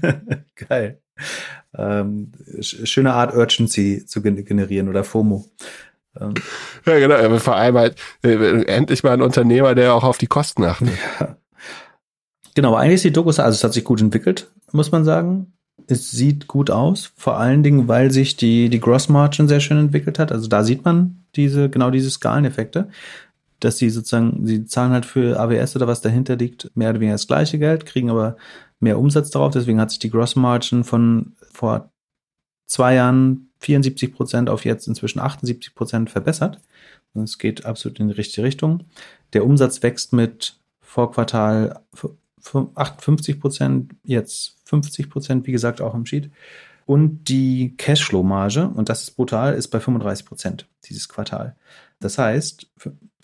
[0.68, 1.00] Geil.
[1.76, 5.46] Ähm, schöne Art Urgency zu generieren oder FOMO.
[6.18, 6.34] Ähm.
[6.84, 7.38] Ja, genau.
[7.38, 10.88] Vor allem halt äh, endlich mal ein Unternehmer, der auch auf die Kosten achtet.
[11.20, 11.36] Ja.
[12.54, 15.52] Genau, eigentlich ist die DocuSign, also es hat sich gut entwickelt, muss man sagen.
[15.86, 19.78] Es sieht gut aus, vor allen Dingen, weil sich die, die Gross Margin sehr schön
[19.78, 20.30] entwickelt hat.
[20.32, 22.88] Also da sieht man diese, genau diese Skaleneffekte
[23.60, 27.14] dass sie sozusagen, sie zahlen halt für AWS oder was dahinter liegt, mehr oder weniger
[27.14, 28.36] das gleiche Geld, kriegen aber
[28.80, 29.52] mehr Umsatz darauf.
[29.52, 31.90] Deswegen hat sich die Gross Margin von vor
[32.66, 36.60] zwei Jahren 74 Prozent auf jetzt inzwischen 78 Prozent verbessert.
[37.14, 38.84] Es geht absolut in die richtige Richtung.
[39.32, 41.80] Der Umsatz wächst mit Vorquartal
[42.74, 46.30] 58 Prozent, jetzt 50 Prozent, wie gesagt, auch im Sheet.
[46.86, 51.54] Und die Cashflow-Marge, und das ist brutal, ist bei 35 Prozent dieses Quartal.
[52.00, 52.68] Das heißt,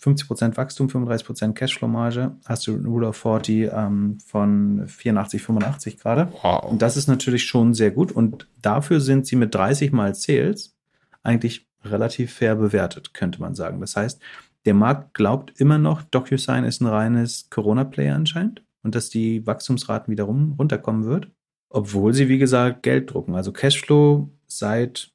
[0.06, 5.98] 50 Prozent Wachstum, 35 Prozent Cashflow-Marge, hast du Rule of 40 ähm, von 84, 85
[5.98, 6.28] gerade.
[6.42, 6.70] Wow.
[6.70, 8.12] Und das ist natürlich schon sehr gut.
[8.12, 10.76] Und dafür sind sie mit 30 mal Sales
[11.24, 13.80] eigentlich relativ fair bewertet, könnte man sagen.
[13.80, 14.22] Das heißt,
[14.64, 20.12] der Markt glaubt immer noch, DocuSign ist ein reines Corona-Player anscheinend und dass die Wachstumsraten
[20.12, 21.28] wiederum runterkommen wird,
[21.68, 23.34] obwohl sie, wie gesagt, Geld drucken.
[23.34, 25.10] Also Cashflow seit,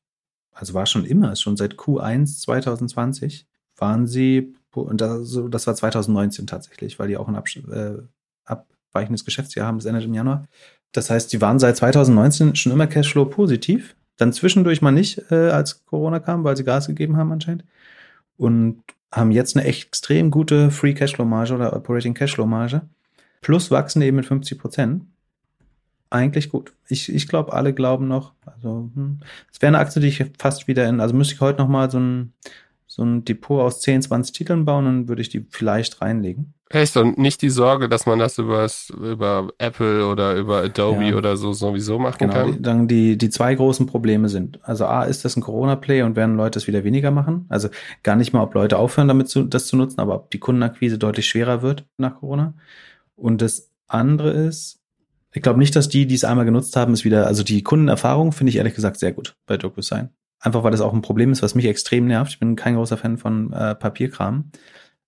[0.52, 6.48] also war schon immer, schon seit Q1 2020 waren sie, und das, das war 2019
[6.48, 7.98] tatsächlich, weil die auch ein Ab, äh,
[8.46, 10.48] abweichendes Geschäftsjahr haben, das endet im Januar.
[10.92, 13.96] Das heißt, die waren seit 2019 schon immer Cashflow positiv.
[14.18, 17.64] Dann zwischendurch mal nicht, äh, als Corona kam, weil sie Gas gegeben haben anscheinend.
[18.38, 22.82] Und haben jetzt eine extrem gute Free Cashflow Marge oder Operating Cashflow Marge.
[23.42, 25.06] Plus wachsen eben mit 50 Prozent.
[26.10, 26.74] Eigentlich gut.
[26.88, 28.34] Ich, ich glaube, alle glauben noch.
[28.46, 29.20] Also, hm,
[29.50, 31.70] es hm, wäre eine Aktie, die ich fast wieder in, also müsste ich heute noch
[31.70, 32.34] mal so ein,
[32.92, 36.54] so ein Depot aus 10, 20 Titeln bauen, dann würde ich die vielleicht reinlegen.
[36.70, 36.98] Echt?
[36.98, 41.16] Und nicht die Sorge, dass man das übers, über Apple oder über Adobe ja.
[41.16, 42.52] oder so sowieso machen genau, kann?
[42.52, 44.60] Die, dann die, die zwei großen Probleme sind.
[44.64, 47.46] Also A, ist das ein Corona-Play und werden Leute es wieder weniger machen?
[47.48, 47.70] Also
[48.04, 50.98] gar nicht mal, ob Leute aufhören, damit zu, das zu nutzen, aber ob die Kundenakquise
[50.98, 52.56] deutlich schwerer wird nach Corona.
[53.16, 54.82] Und das andere ist,
[55.34, 58.34] ich glaube nicht, dass die, die es einmal genutzt haben, es wieder, also die Kundenerfahrung
[58.34, 60.10] finde ich ehrlich gesagt sehr gut bei DocuSign.
[60.42, 62.32] Einfach weil das auch ein Problem ist, was mich extrem nervt.
[62.34, 64.52] Ich bin kein großer Fan von äh, Papierkram.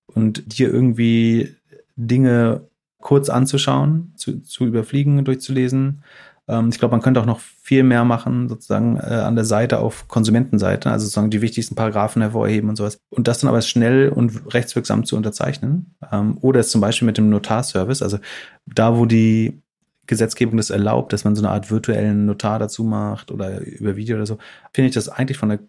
[0.05, 1.55] Und dir irgendwie
[1.95, 2.67] Dinge
[2.99, 6.03] kurz anzuschauen, zu, zu überfliegen, durchzulesen.
[6.47, 9.79] Ähm, ich glaube, man könnte auch noch viel mehr machen, sozusagen äh, an der Seite
[9.79, 12.99] auf Konsumentenseite, also sozusagen die wichtigsten Paragraphen hervorheben und sowas.
[13.09, 15.95] Und das dann aber schnell und rechtswirksam zu unterzeichnen.
[16.11, 18.19] Ähm, oder es zum Beispiel mit dem Notarservice, also
[18.65, 19.62] da, wo die
[20.05, 24.17] Gesetzgebung das erlaubt, dass man so eine Art virtuellen Notar dazu macht oder über Video
[24.17, 24.37] oder so,
[24.73, 25.59] finde ich das eigentlich von der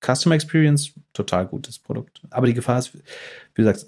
[0.00, 2.22] Customer Experience total gutes Produkt.
[2.30, 3.02] Aber die Gefahr ist, wie
[3.62, 3.86] gesagt,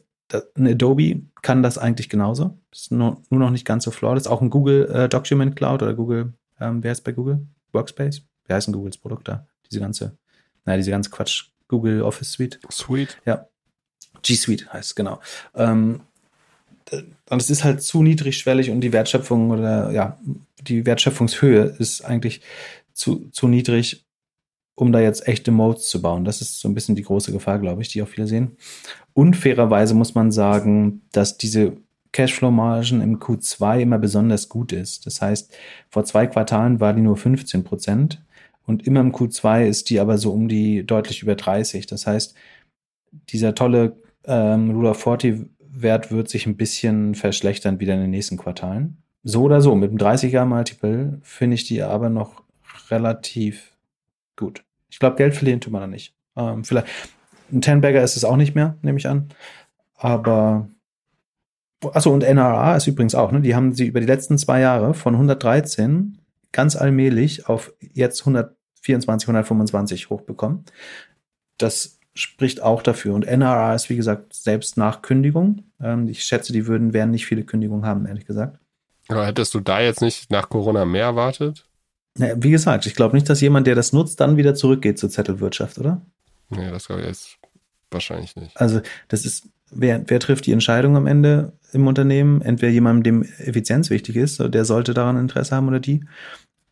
[0.57, 2.59] ein Adobe kann das eigentlich genauso.
[2.71, 5.83] Das ist nur, nur noch nicht ganz so ist auch ein Google äh, Document Cloud
[5.83, 7.47] oder Google, ähm, wer ist bei Google?
[7.73, 8.23] Workspace?
[8.47, 9.47] Wer heißt ein Googles Produkt da?
[9.71, 10.19] Diese ganze,
[10.65, 11.51] naja, diese ganze Quatsch.
[11.69, 12.59] Google Office Suite.
[12.69, 13.17] Suite.
[13.25, 13.47] Ja.
[14.23, 15.21] G Suite heißt es, genau.
[15.55, 16.01] Ähm,
[16.93, 20.19] und es ist halt zu niedrigschwellig und die Wertschöpfung oder ja,
[20.61, 22.41] die Wertschöpfungshöhe ist eigentlich
[22.93, 24.05] zu, zu niedrig,
[24.75, 26.25] um da jetzt echte Modes zu bauen.
[26.25, 28.57] Das ist so ein bisschen die große Gefahr, glaube ich, die auch viele sehen.
[29.13, 31.77] Unfairerweise muss man sagen, dass diese
[32.13, 35.07] Cashflow-Margen im Q2 immer besonders gut ist.
[35.07, 35.55] Das heißt,
[35.91, 38.23] vor zwei Quartalen war die nur 15 Prozent
[38.67, 41.87] und immer im Q2 ist die aber so um die deutlich über 30.
[41.87, 42.35] Das heißt,
[43.29, 48.11] dieser tolle ähm, Rule of 40 Wert wird sich ein bisschen verschlechtern wieder in den
[48.11, 49.03] nächsten Quartalen.
[49.23, 52.43] So oder so, mit dem 30er Multiple finde ich die aber noch
[52.91, 53.73] relativ
[54.37, 54.65] gut.
[54.89, 56.15] Ich glaube, Geld verlieren tut man da nicht.
[56.37, 56.89] Ähm, vielleicht
[57.53, 59.29] ein Ten-Bagger ist es auch nicht mehr, nehme ich an.
[59.97, 60.69] Aber
[61.83, 63.41] Achso, und NRA ist übrigens auch, ne?
[63.41, 66.19] Die haben sie über die letzten zwei Jahre von 113
[66.53, 70.65] ganz allmählich auf jetzt 124, 125 hochbekommen.
[71.57, 73.15] Das spricht auch dafür.
[73.15, 75.65] Und NRA ist, wie gesagt, selbst nach Kündigung.
[75.81, 78.59] Ähm, ich schätze, die würden, werden nicht viele Kündigungen haben, ehrlich gesagt.
[79.09, 81.65] Aber hättest du da jetzt nicht nach Corona mehr erwartet?
[82.17, 85.11] Naja, wie gesagt, ich glaube nicht, dass jemand, der das nutzt, dann wieder zurückgeht zur
[85.11, 86.01] Zettelwirtschaft, oder?
[86.49, 87.39] Nee, das glaube ich jetzt
[87.91, 88.57] wahrscheinlich nicht.
[88.61, 92.43] Also, das ist, wer, wer trifft die Entscheidung am Ende im Unternehmen?
[92.43, 96.05] Entweder jemandem, dem Effizienz wichtig ist, der sollte daran Interesse haben oder die.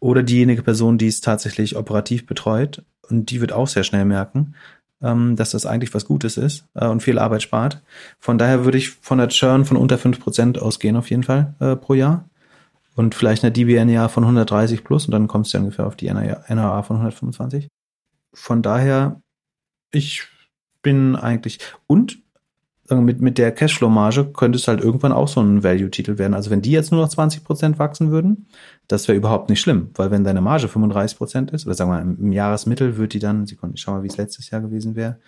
[0.00, 2.84] Oder diejenige Person, die es tatsächlich operativ betreut.
[3.08, 4.54] Und die wird auch sehr schnell merken,
[5.02, 7.82] ähm, dass das eigentlich was Gutes ist äh, und viel Arbeit spart.
[8.18, 11.76] Von daher würde ich von der Churn von unter 5% ausgehen auf jeden Fall äh,
[11.76, 12.28] pro Jahr.
[12.96, 16.82] Und vielleicht eine DBNA von 130 plus und dann kommst du ungefähr auf die NRA
[16.82, 17.68] von 125.
[18.34, 19.20] Von daher,
[19.92, 20.24] ich
[20.82, 22.18] bin eigentlich und
[22.90, 26.34] mit, mit der Cashflow-Marge könnte es halt irgendwann auch so ein Value-Titel werden.
[26.34, 28.46] Also wenn die jetzt nur noch 20% wachsen würden,
[28.86, 32.16] das wäre überhaupt nicht schlimm, weil wenn deine Marge 35% ist, oder sagen wir mal,
[32.18, 35.18] im Jahresmittel wird die dann, Sekunde, ich schau mal, wie es letztes Jahr gewesen wäre.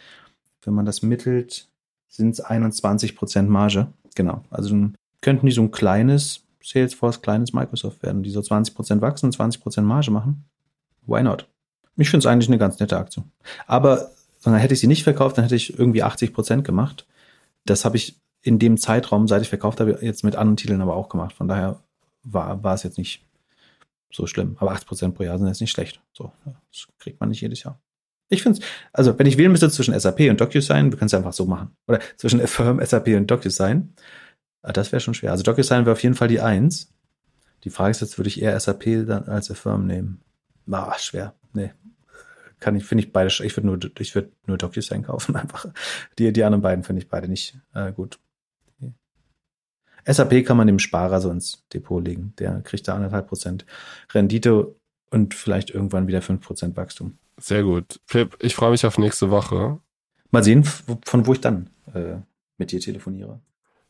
[0.62, 1.68] Wenn man das mittelt,
[2.08, 3.88] sind es 21% Marge.
[4.14, 4.42] Genau.
[4.50, 4.74] Also
[5.20, 9.82] könnten die so ein kleines Salesforce, kleines Microsoft werden, die so 20% wachsen und 20%
[9.82, 10.44] Marge machen.
[11.06, 11.46] Why not?
[11.96, 13.22] Ich finde es eigentlich eine ganz nette Aktie.
[13.66, 14.10] Aber
[14.42, 17.06] dann hätte ich sie nicht verkauft, dann hätte ich irgendwie 80 Prozent gemacht.
[17.64, 20.94] Das habe ich in dem Zeitraum, seit ich verkauft habe, jetzt mit anderen Titeln aber
[20.94, 21.34] auch gemacht.
[21.34, 21.82] Von daher
[22.22, 23.26] war, war es jetzt nicht
[24.12, 24.56] so schlimm.
[24.58, 26.00] Aber 8% pro Jahr sind jetzt nicht schlecht.
[26.12, 27.80] So, das kriegt man nicht jedes Jahr.
[28.28, 31.14] Ich finde es, also wenn ich wählen müsste zwischen SAP und DocuSign, wir können es
[31.14, 31.76] einfach so machen.
[31.86, 33.92] Oder zwischen Affirm, SAP und DocuSign.
[34.62, 35.32] Ah, das wäre schon schwer.
[35.32, 36.92] Also DocuSign wäre auf jeden Fall die Eins.
[37.64, 40.22] Die Frage ist jetzt, würde ich eher SAP dann als Affirm nehmen?
[40.70, 41.34] Ah, schwer.
[41.52, 41.72] Nee.
[42.60, 45.66] Kann ich, finde ich beide, ich würde nur, ich würde nur DocuSign kaufen, einfach.
[46.18, 48.18] Die, die anderen beiden finde ich beide nicht äh, gut.
[50.06, 52.32] SAP kann man dem Sparer so ins Depot legen.
[52.38, 53.66] Der kriegt da anderthalb Prozent
[54.12, 54.74] Rendite
[55.10, 57.18] und vielleicht irgendwann wieder fünf Prozent Wachstum.
[57.38, 58.00] Sehr gut.
[58.06, 59.80] Philipp, ich freue mich auf nächste Woche.
[60.30, 62.16] Mal sehen, von wo ich dann äh,
[62.58, 63.40] mit dir telefoniere.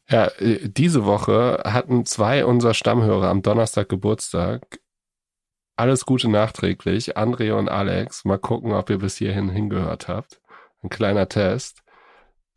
[0.09, 4.81] Ja, äh, diese Woche hatten zwei unserer Stammhörer am Donnerstag Geburtstag.
[5.81, 7.17] Alles Gute nachträglich.
[7.17, 8.27] André und Alex.
[8.27, 10.39] Mal gucken, ob ihr bis hierhin hingehört habt.
[10.83, 11.83] Ein kleiner Test.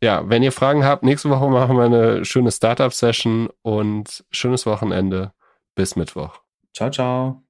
[0.02, 5.32] Ja, wenn ihr Fragen habt, nächste Woche machen wir eine schöne Startup-Session und schönes Wochenende.
[5.74, 6.42] Bis Mittwoch.
[6.74, 7.43] Ciao, ciao.